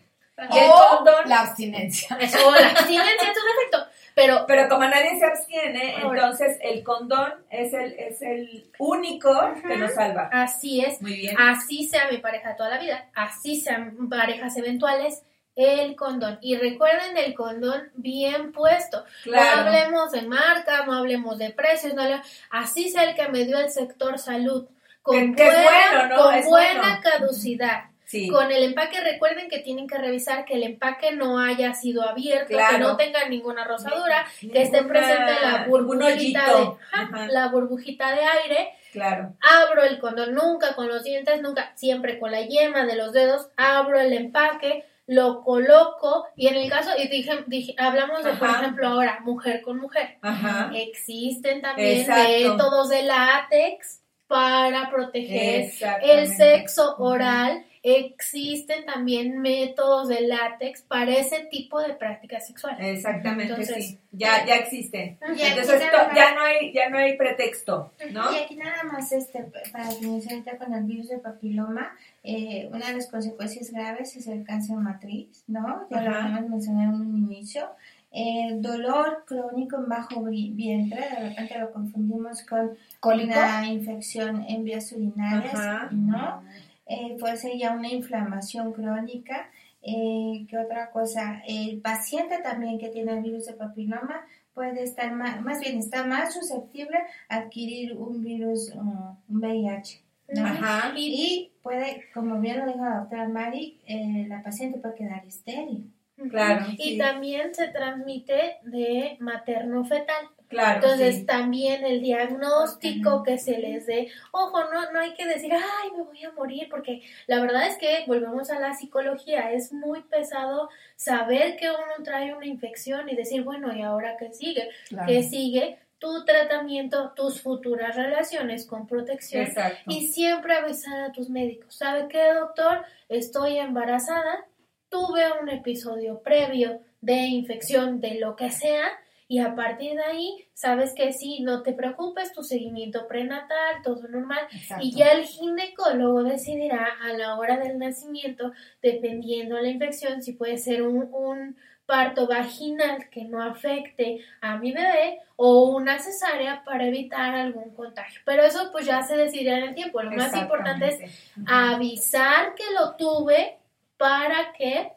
[0.52, 1.28] Y el O condón.
[1.28, 2.16] la abstinencia.
[2.20, 6.20] Eso, la abstinencia es un efecto, pero Pero como nadie se abstiene, Ahora.
[6.24, 9.30] entonces el condón es el, es el único
[9.66, 10.28] que nos salva.
[10.32, 11.00] así es.
[11.02, 11.36] Muy bien.
[11.38, 15.22] así sea mi pareja toda la vida, así sean parejas eventuales,
[15.56, 16.38] el condón.
[16.40, 19.04] Y recuerden el condón bien puesto.
[19.26, 19.60] No Claro.
[19.68, 23.58] hablemos de marca, no hablemos de precios, no hablemos- así sea el que me dio
[23.58, 24.68] el sector salud.
[25.02, 26.22] Con Que- que es buena, bueno, ¿no?
[26.22, 27.00] con buena bueno.
[27.02, 27.84] caducidad.
[28.10, 28.26] Sí.
[28.28, 32.48] Con el empaque, recuerden que tienen que revisar que el empaque no haya sido abierto,
[32.48, 32.72] Claro.
[32.72, 38.20] que no tenga ninguna rosadura, que esté presente la burbujita de, ajá, la burbujita de
[38.22, 39.34] aire Claro.
[39.40, 43.46] abro el condón, nunca con los dientes, nunca, siempre con la yema de los dedos,
[43.56, 48.48] abro el empaque, lo coloco y en el caso, y dije, dije hablamos de, por
[48.48, 50.18] ejemplo, ahora, mujer con mujer.
[50.20, 50.72] Ajá.
[50.74, 55.70] Existen también métodos de látex para proteger
[56.02, 57.66] el sexo oral.
[57.82, 62.78] Existen también métodos de látex para ese tipo de prácticas sexuales.
[62.98, 63.98] Exactamente, Entonces, sí.
[64.12, 65.16] Ya, ya existen.
[65.20, 68.32] Entonces nada to- más- ya no hay, ya no hay pretexto, ¿no?
[68.32, 72.94] Y aquí nada más este, para ahorita con el virus del papiloma, eh, una de
[72.94, 75.86] las consecuencias graves es el cáncer matriz, ¿no?
[75.90, 76.24] Ya lo Ajá.
[76.26, 77.66] habíamos mencionado en un inicio.
[78.12, 83.32] El dolor crónico en bajo vi- vientre, de repente lo confundimos con ¿Cólico?
[83.38, 85.88] una infección en vías urinarias, Ajá.
[85.92, 86.42] ¿no?
[86.90, 89.48] Eh, puede ser ya una inflamación crónica.
[89.80, 91.40] Eh, ¿Qué otra cosa?
[91.46, 96.04] El paciente también que tiene el virus de papiloma puede estar más, más bien está
[96.04, 100.02] más susceptible a adquirir un virus, uh, un VIH.
[100.34, 100.44] ¿no?
[100.44, 100.92] Ajá.
[100.96, 105.92] Y puede, como bien lo dijo la doctora Mari, eh, la paciente puede quedar estéril.
[106.28, 106.98] Claro, Y sí.
[106.98, 110.28] también se transmite de materno-fetal.
[110.50, 111.26] Claro, Entonces sí.
[111.26, 116.02] también el diagnóstico que se les dé, ojo, no, no hay que decir, ay, me
[116.02, 120.68] voy a morir, porque la verdad es que volvemos a la psicología, es muy pesado
[120.96, 124.70] saber que uno trae una infección y decir, bueno, ¿y ahora qué sigue?
[124.88, 125.06] Claro.
[125.06, 125.78] ¿Qué sigue?
[126.00, 129.78] Tu tratamiento, tus futuras relaciones con protección Exacto.
[129.86, 131.76] y siempre avisar a tus médicos.
[131.76, 132.84] ¿Sabe qué, doctor?
[133.08, 134.46] Estoy embarazada,
[134.88, 138.88] tuve un episodio previo de infección de lo que sea
[139.30, 144.08] y a partir de ahí, sabes que sí, no te preocupes, tu seguimiento prenatal, todo
[144.08, 144.40] normal.
[144.50, 144.84] Exacto.
[144.84, 148.50] Y ya el ginecólogo decidirá a la hora del nacimiento,
[148.82, 151.56] dependiendo de la infección, si puede ser un, un
[151.86, 158.20] parto vaginal que no afecte a mi bebé o una cesárea para evitar algún contagio.
[158.24, 160.02] Pero eso pues ya se decidirá en el tiempo.
[160.02, 163.58] Lo más importante es avisar que lo tuve
[163.96, 164.90] para que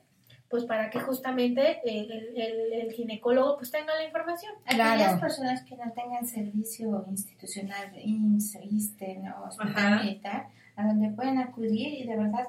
[0.54, 4.54] pues para que justamente el, el- el- el ginecólogo pues tenga la información.
[4.66, 5.20] Aquellas Claro.
[5.20, 9.46] personas que no tengan servicio institucional, IMSS, ISSSTE, ¿no?
[9.46, 12.48] hospital militar, a donde pueden acudir y de verdad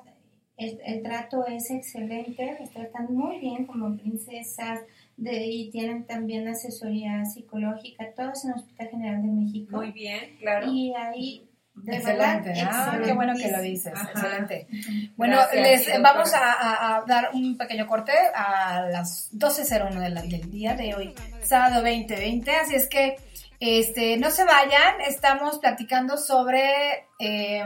[0.58, 4.80] el, el trato es excelente, los tratan muy bien como princesas
[5.16, 9.76] de, y tienen también asesoría psicológica, todo es en el Hospital General de México.
[9.78, 10.70] Muy bien, claro.
[10.70, 12.54] Y ahí, de Excelente.
[12.70, 13.92] Ah, qué bueno que lo dices.
[13.94, 14.10] Ajá.
[14.12, 14.66] Excelente.
[15.16, 20.50] Bueno, Gracias, les vamos a, dar un pequeño corte a las 12.01 de la- del
[20.50, 22.50] día de hoy, sábado 2020.
[22.56, 23.16] Así es que
[23.60, 27.64] este, no se vayan, estamos platicando sobre eh,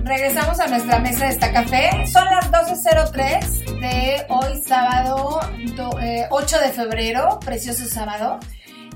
[0.05, 2.05] Regresamos a nuestra mesa de esta café.
[2.07, 5.39] Son las 12.03 de hoy, sábado
[5.75, 8.39] do- eh, 8 de febrero, precioso sábado,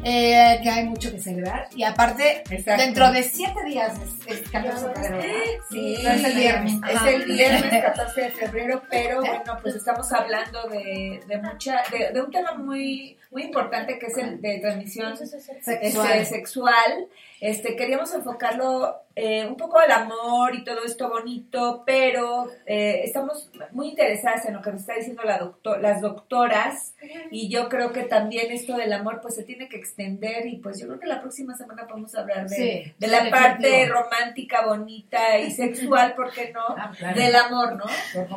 [0.03, 1.67] eh, que hay mucho que celebrar.
[1.75, 2.81] Y aparte, Exacto.
[2.83, 3.93] dentro de 7 días
[4.27, 5.63] es, es 14 de febrero.
[5.69, 6.73] Sí, No, es el viernes.
[6.89, 12.11] Es el viernes 14 de febrero, pero bueno, pues estamos hablando de, de mucha, de,
[12.13, 16.11] de un tema muy, muy importante que es el de transmisión Sexual.
[16.11, 17.07] este, sexual.
[17.41, 23.49] Este, queríamos enfocarlo eh, un poco al amor y todo esto bonito, pero eh, estamos
[23.71, 26.95] muy interesadas en lo que nos está diciendo la doctor, las doctoras
[27.31, 30.79] y yo creo que también esto del amor pues se tiene que extender y pues
[30.79, 35.37] yo creo que la próxima semana podemos hablar de, Sí, de la parte romántica, bonita
[35.39, 36.63] y sexual, ¿por qué no?
[36.69, 37.19] Ah, claro.
[37.19, 37.85] Del amor, ¿no?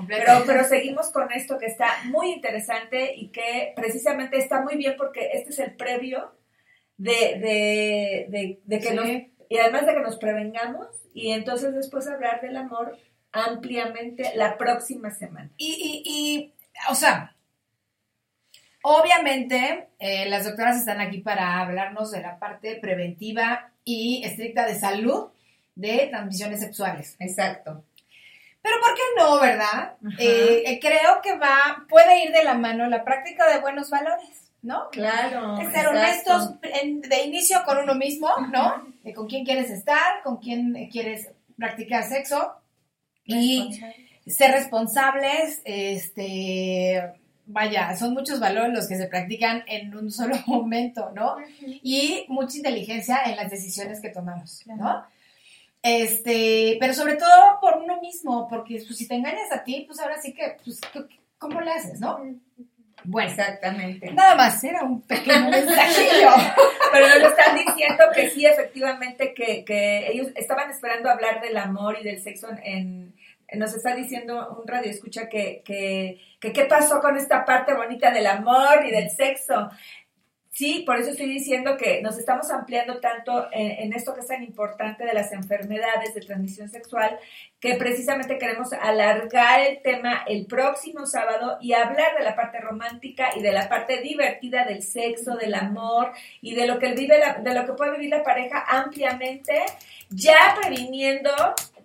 [0.08, 4.94] Pero, pero seguimos con esto que está muy interesante y que precisamente está muy bien
[4.96, 6.32] porque este es el previo
[7.02, 8.94] de, de, de, de que Sí.
[8.94, 9.06] nos,
[9.48, 12.96] y además de que nos prevengamos y entonces después hablar del amor
[13.32, 15.50] ampliamente la próxima semana.
[15.56, 16.54] Y, y, y,
[16.90, 17.34] o sea,
[18.82, 24.74] obviamente eh, las doctoras están aquí para hablarnos de la parte preventiva y estricta de
[24.74, 25.30] salud
[25.74, 27.16] de transmisiones sexuales.
[27.18, 27.84] Exacto.
[28.62, 29.96] Pero ¿por qué no, verdad?
[30.18, 34.41] Eh, eh, creo que va, puede ir de la mano la práctica de buenos valores,
[34.62, 34.88] ¿no?
[34.90, 35.58] Claro.
[35.60, 36.50] Es ser honestos
[36.82, 38.86] en- de inicio con uno mismo, ¿no?
[39.02, 42.52] De con quién quieres estar, con quién quieres practicar sexo
[43.24, 43.80] y
[44.26, 47.12] ser responsables, este,
[47.46, 51.36] vaya, son muchos valores los que se practican en un solo momento, ¿no?
[51.82, 55.04] Y mucha inteligencia en las decisiones que tomamos, ¿no?
[55.82, 59.98] Este, pero sobre todo por uno mismo, porque pues, si te engañas a ti, pues
[59.98, 62.20] ahora sí que, pues, ¿qué- ¿cómo le haces, no?
[63.04, 64.12] Bueno, Exactamente.
[64.12, 66.30] nada más, era un pequeño mensajillo.
[66.92, 71.98] Pero nos están diciendo que sí, efectivamente, que, que ellos estaban esperando hablar del amor
[72.00, 72.58] y del sexo en...
[72.62, 73.12] en-
[73.54, 78.10] nos está diciendo un radio escucha que, que, que qué pasó con esta parte bonita
[78.10, 79.68] del amor y del sexo.
[80.54, 84.26] Sí, por eso estoy diciendo que nos estamos ampliando tanto en, en esto que es
[84.26, 87.18] tan importante de las enfermedades de transmisión sexual,
[87.58, 93.30] que precisamente queremos alargar el tema el próximo sábado y hablar de la parte romántica
[93.34, 97.38] y de la parte divertida del sexo, del amor y de lo que vive la-
[97.40, 99.54] de lo que puede vivir la pareja ampliamente,
[100.10, 101.30] ya previniendo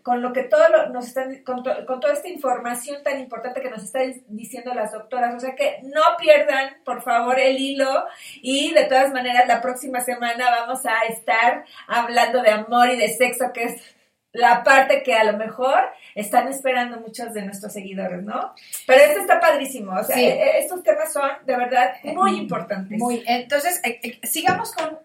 [0.07, 3.59] con lo que todo lo- nos están con, to- con toda esta información tan importante
[3.59, 8.05] que nos están diciendo las doctoras, o sea que no pierdan por favor el hilo
[8.41, 13.09] y de todas maneras la próxima semana vamos a estar hablando de amor y de
[13.09, 13.95] sexo que es
[14.31, 15.77] la parte que a lo mejor
[16.15, 18.53] están esperando muchos de nuestros seguidores, ¿no?
[18.85, 20.23] Pero esto está padrísimo, o sea, Sí.
[20.25, 22.97] eh, estos temas son de verdad muy importantes.
[22.97, 24.99] Muy, entonces, eh, eh, sigamos con,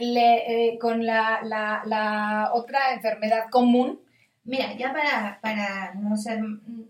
[0.00, 4.00] le- eh, con la, la, la otra enfermedad común.
[4.44, 6.40] Mira, ya para, para no ser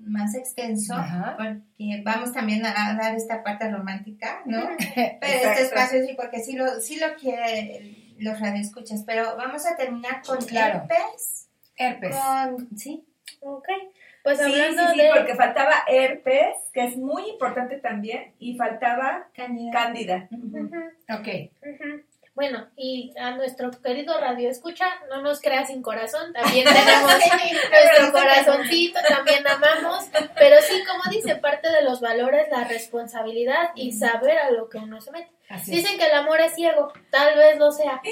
[0.00, 1.36] más extenso, Ajá.
[1.36, 4.60] porque vamos también a dar esta parte romántica, ¿no?
[4.94, 5.48] Pero Exacto.
[5.50, 10.22] este espacio sí, porque sí lo, sí lo quiere los radioescuchas, pero vamos a terminar
[10.24, 10.82] con Claro.
[10.88, 12.14] herpes, Herpes.
[12.16, 13.04] con, sí,
[13.40, 13.68] Ok.
[14.22, 15.10] Pues Sí, sí, hablando sí, de...
[15.14, 19.70] porque faltaba herpes, que es muy importante también, y faltaba Candida.
[19.72, 20.28] cándida.
[20.30, 20.70] Ujú,
[21.10, 21.28] Ok.
[22.34, 27.12] Bueno, y a nuestro querido Radio Escucha, no nos crea sin corazón, también tenemos
[27.70, 30.06] nuestro corazoncito, también amamos,
[30.36, 34.78] pero sí, como dice, parte de los valores, la responsabilidad y saber a lo que
[34.78, 35.30] uno se mete.
[35.48, 35.82] Así es.
[35.84, 38.02] Dicen que el amor es ciego, tal vez lo sea,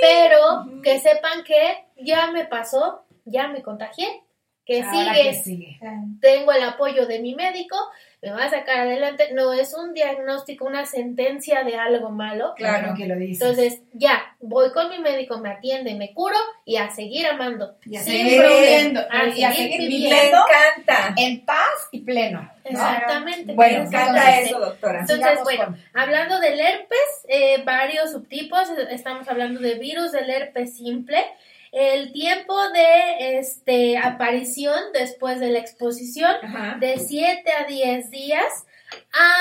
[0.00, 4.22] pero que sepan que ya me pasó, ya me contagié,
[4.64, 5.80] que sigue, que sigue.
[6.20, 7.76] tengo el apoyo de mi médico,
[8.22, 12.54] me va a sacar adelante, no es un diagnóstico, una sentencia de algo malo.
[12.56, 13.40] Claro que lo dices.
[13.42, 17.76] Entonces, ya, voy con mi médico, me atiende, me curo y a seguir amando.
[17.84, 18.60] Y a Sin seguir problema.
[18.62, 20.16] viviendo, A y a seguir viviendo.
[20.16, 21.14] Me encanta.
[21.16, 22.42] en paz y pleno.
[22.42, 22.52] ¿no?
[22.70, 23.54] Exactamente.
[23.54, 25.00] Bueno, Me encanta Entonces, eso, doctora.
[25.00, 26.98] Entonces, Sigamos bueno, con- hablando del herpes,
[27.28, 31.24] eh, varios subtipos, estamos hablando de virus del herpes simple.
[31.72, 36.76] El tiempo de este, aparición después de la exposición Ajá.
[36.78, 38.66] de 7 a 10 días,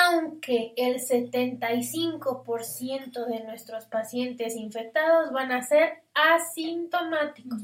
[0.08, 7.60] aunque el 75% de nuestros pacientes infectados van a ser asintomáticos.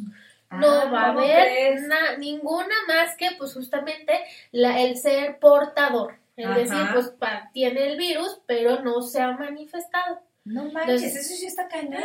[0.51, 4.13] No Ah, va a ¿cómo haber na- ninguna más que pues justamente
[4.51, 6.15] la- el ser portador.
[6.37, 6.57] Es Ajá.
[6.59, 10.21] decir, pues pa- tiene el virus, pero no se ha manifestado.
[10.45, 12.01] No manches, Entonces- eso sí está cañón.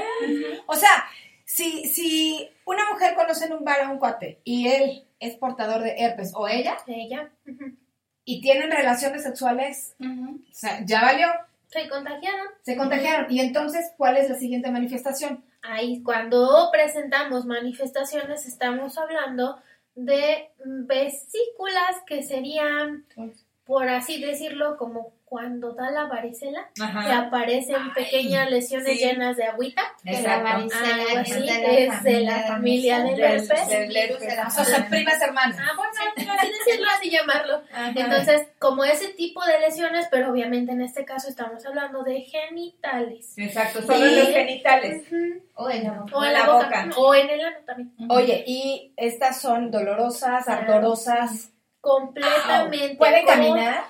[0.66, 1.04] O sea,
[1.44, 5.82] si, si una mujer conoce en un bar a un cuate y él es portador
[5.82, 7.30] de herpes o ella Ella
[8.24, 11.28] y tienen relaciones sexuales, o sea, ya valió,
[11.66, 12.46] se contagiaron.
[12.62, 13.32] se contagiaron.
[13.32, 15.42] Y entonces, ¿cuál es la siguiente manifestación?
[15.62, 19.60] Ahí cuando presentamos manifestaciones estamos hablando
[19.94, 23.06] de vesículas que serían,
[23.64, 27.06] por así decirlo, como cuando da la varicela, Ajá.
[27.06, 29.02] que aparecen pequeñas lesiones sí.
[29.02, 29.80] llenas de agüita.
[30.04, 30.44] La Exacto.
[30.44, 33.68] varicela Algo es así, de la es de la familia del herpes.
[33.68, 34.38] del herpes.
[34.58, 35.56] O sea, primas hermanas.
[35.58, 35.90] Ah, bueno,
[36.38, 37.62] así decirlo, así llamarlo.
[37.72, 37.92] Ajá.
[37.96, 43.32] Entonces, como ese tipo de lesiones, pero obviamente en este caso estamos hablando de genitales.
[43.38, 44.02] Exacto, solo Sí.
[44.04, 45.02] en los genitales.
[45.54, 46.14] O en la boca.
[46.18, 46.64] O en en la la boca.
[46.84, 46.90] boca.
[46.98, 47.90] O en el ano también.
[48.10, 51.48] Oye, y estas son dolorosas, ardorosas.
[51.80, 52.96] Completamente.
[52.96, 53.84] ¿Pueden Con- caminar?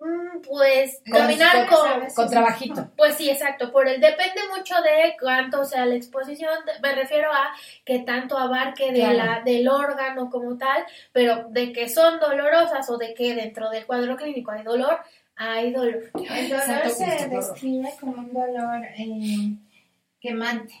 [0.00, 2.88] Mm, Pues Con- caminar con- con, Con trabajito.
[2.96, 3.72] Pues sí, exacto.
[3.72, 6.50] Por el depende mucho de cuánto sea la exposición.
[6.64, 7.50] de- Me refiero a
[7.84, 9.16] que tanto abarque de Claro.
[9.16, 13.86] la, del órgano como tal, pero de que son dolorosas o de que dentro del
[13.86, 15.00] cuadro clínico hay dolor,
[15.34, 16.04] hay dolor.
[16.14, 19.56] El dolor se describe como un dolor eh,
[20.20, 20.74] quemante.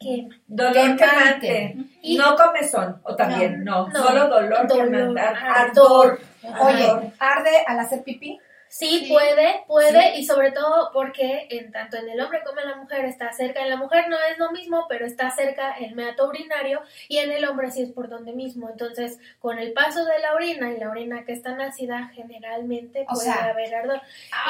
[0.00, 1.06] Que Dolor Quemante.
[1.06, 1.76] quemante.
[2.02, 3.88] Y- no comezón, o también, no.
[3.88, 4.02] No.
[4.06, 5.20] Solo dolor, Dolor, quemante.
[5.20, 6.20] ar- ardor.
[6.44, 6.66] Ardor.
[6.68, 8.38] Oye, ¿arde al hacer pipí?
[8.70, 9.10] Sí, Sí.
[9.12, 13.06] puede, puede, y sobre todo porque en tanto en el hombre como en la mujer
[13.06, 16.82] está cerca, en la mujer no es lo mismo, pero está cerca el meato urinario
[17.08, 18.68] y en el hombre sí es por donde mismo.
[18.68, 23.14] Entonces, con el paso de la orina y la orina que está ácida, generalmente O
[23.14, 24.02] puede sea, haber ardor.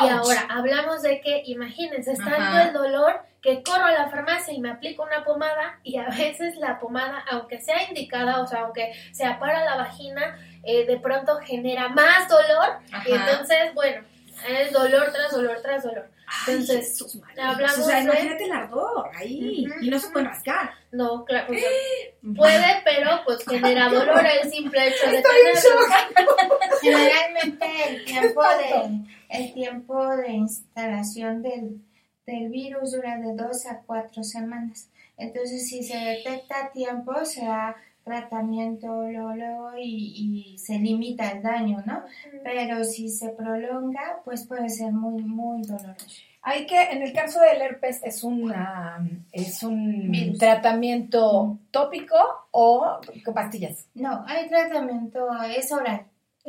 [0.05, 2.37] Y ahora hablamos de que, imagínense, está Ajá.
[2.37, 6.09] tanto el dolor que corro a la farmacia y me aplico una pomada y a
[6.09, 10.99] veces la pomada, aunque sea indicada, o sea, aunque se para la vagina, eh, de
[10.99, 13.09] pronto genera más dolor Ajá.
[13.09, 14.05] y entonces, bueno,
[14.47, 16.11] es dolor tras dolor tras dolor.
[16.47, 19.67] Entonces, Jesús, hablamos o sea, de- imagínate el ardor ahí.
[19.81, 20.71] Y no se puede rascar.
[20.93, 21.71] No, claro, o sea,
[22.37, 25.81] puede, pero pues genera dolor el simple hecho de tenerlo.
[26.83, 28.91] Generalmente el tiempo de,
[29.31, 31.81] el tiempo de instalación del,
[32.29, 34.91] del virus dura de dos a cuatro semanas.
[35.17, 37.75] Entonces, si se detecta a tiempo, se da
[38.05, 42.03] tratamiento luego, luego y, y se limita el daño, ¿no?
[42.43, 46.07] Pero si se prolonga, pues puede ser muy, muy doloroso.
[46.41, 50.39] Hay que, en el caso del herpes, es una es un Virus.
[50.39, 52.17] tratamiento tópico
[52.53, 53.87] o con pastillas.
[53.95, 56.07] No, hay tratamiento, es oral.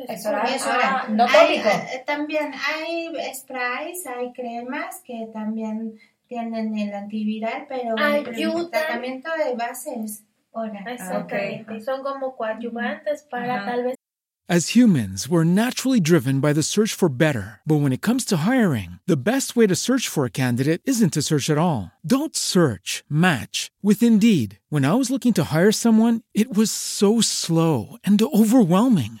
[0.08, 0.54] Es oral.
[0.54, 1.68] Es Ah, no tópico.
[1.68, 5.98] eh, también hay sprays, hay cremas que también
[6.28, 10.86] tienen el antiviral, pero el tratamiento de base es oral.
[10.86, 13.64] Exactamente, son como coadyuvantes para Ajá.
[13.66, 13.94] tal vez
[14.52, 17.60] As humans, we're naturally driven by the search for better.
[17.64, 21.12] But when it comes to hiring, the best way to search for a candidate isn't
[21.12, 21.92] to search at all.
[22.04, 24.58] Don't search, match with Indeed.
[24.68, 29.20] When I was looking to hire someone, it was so slow and overwhelming.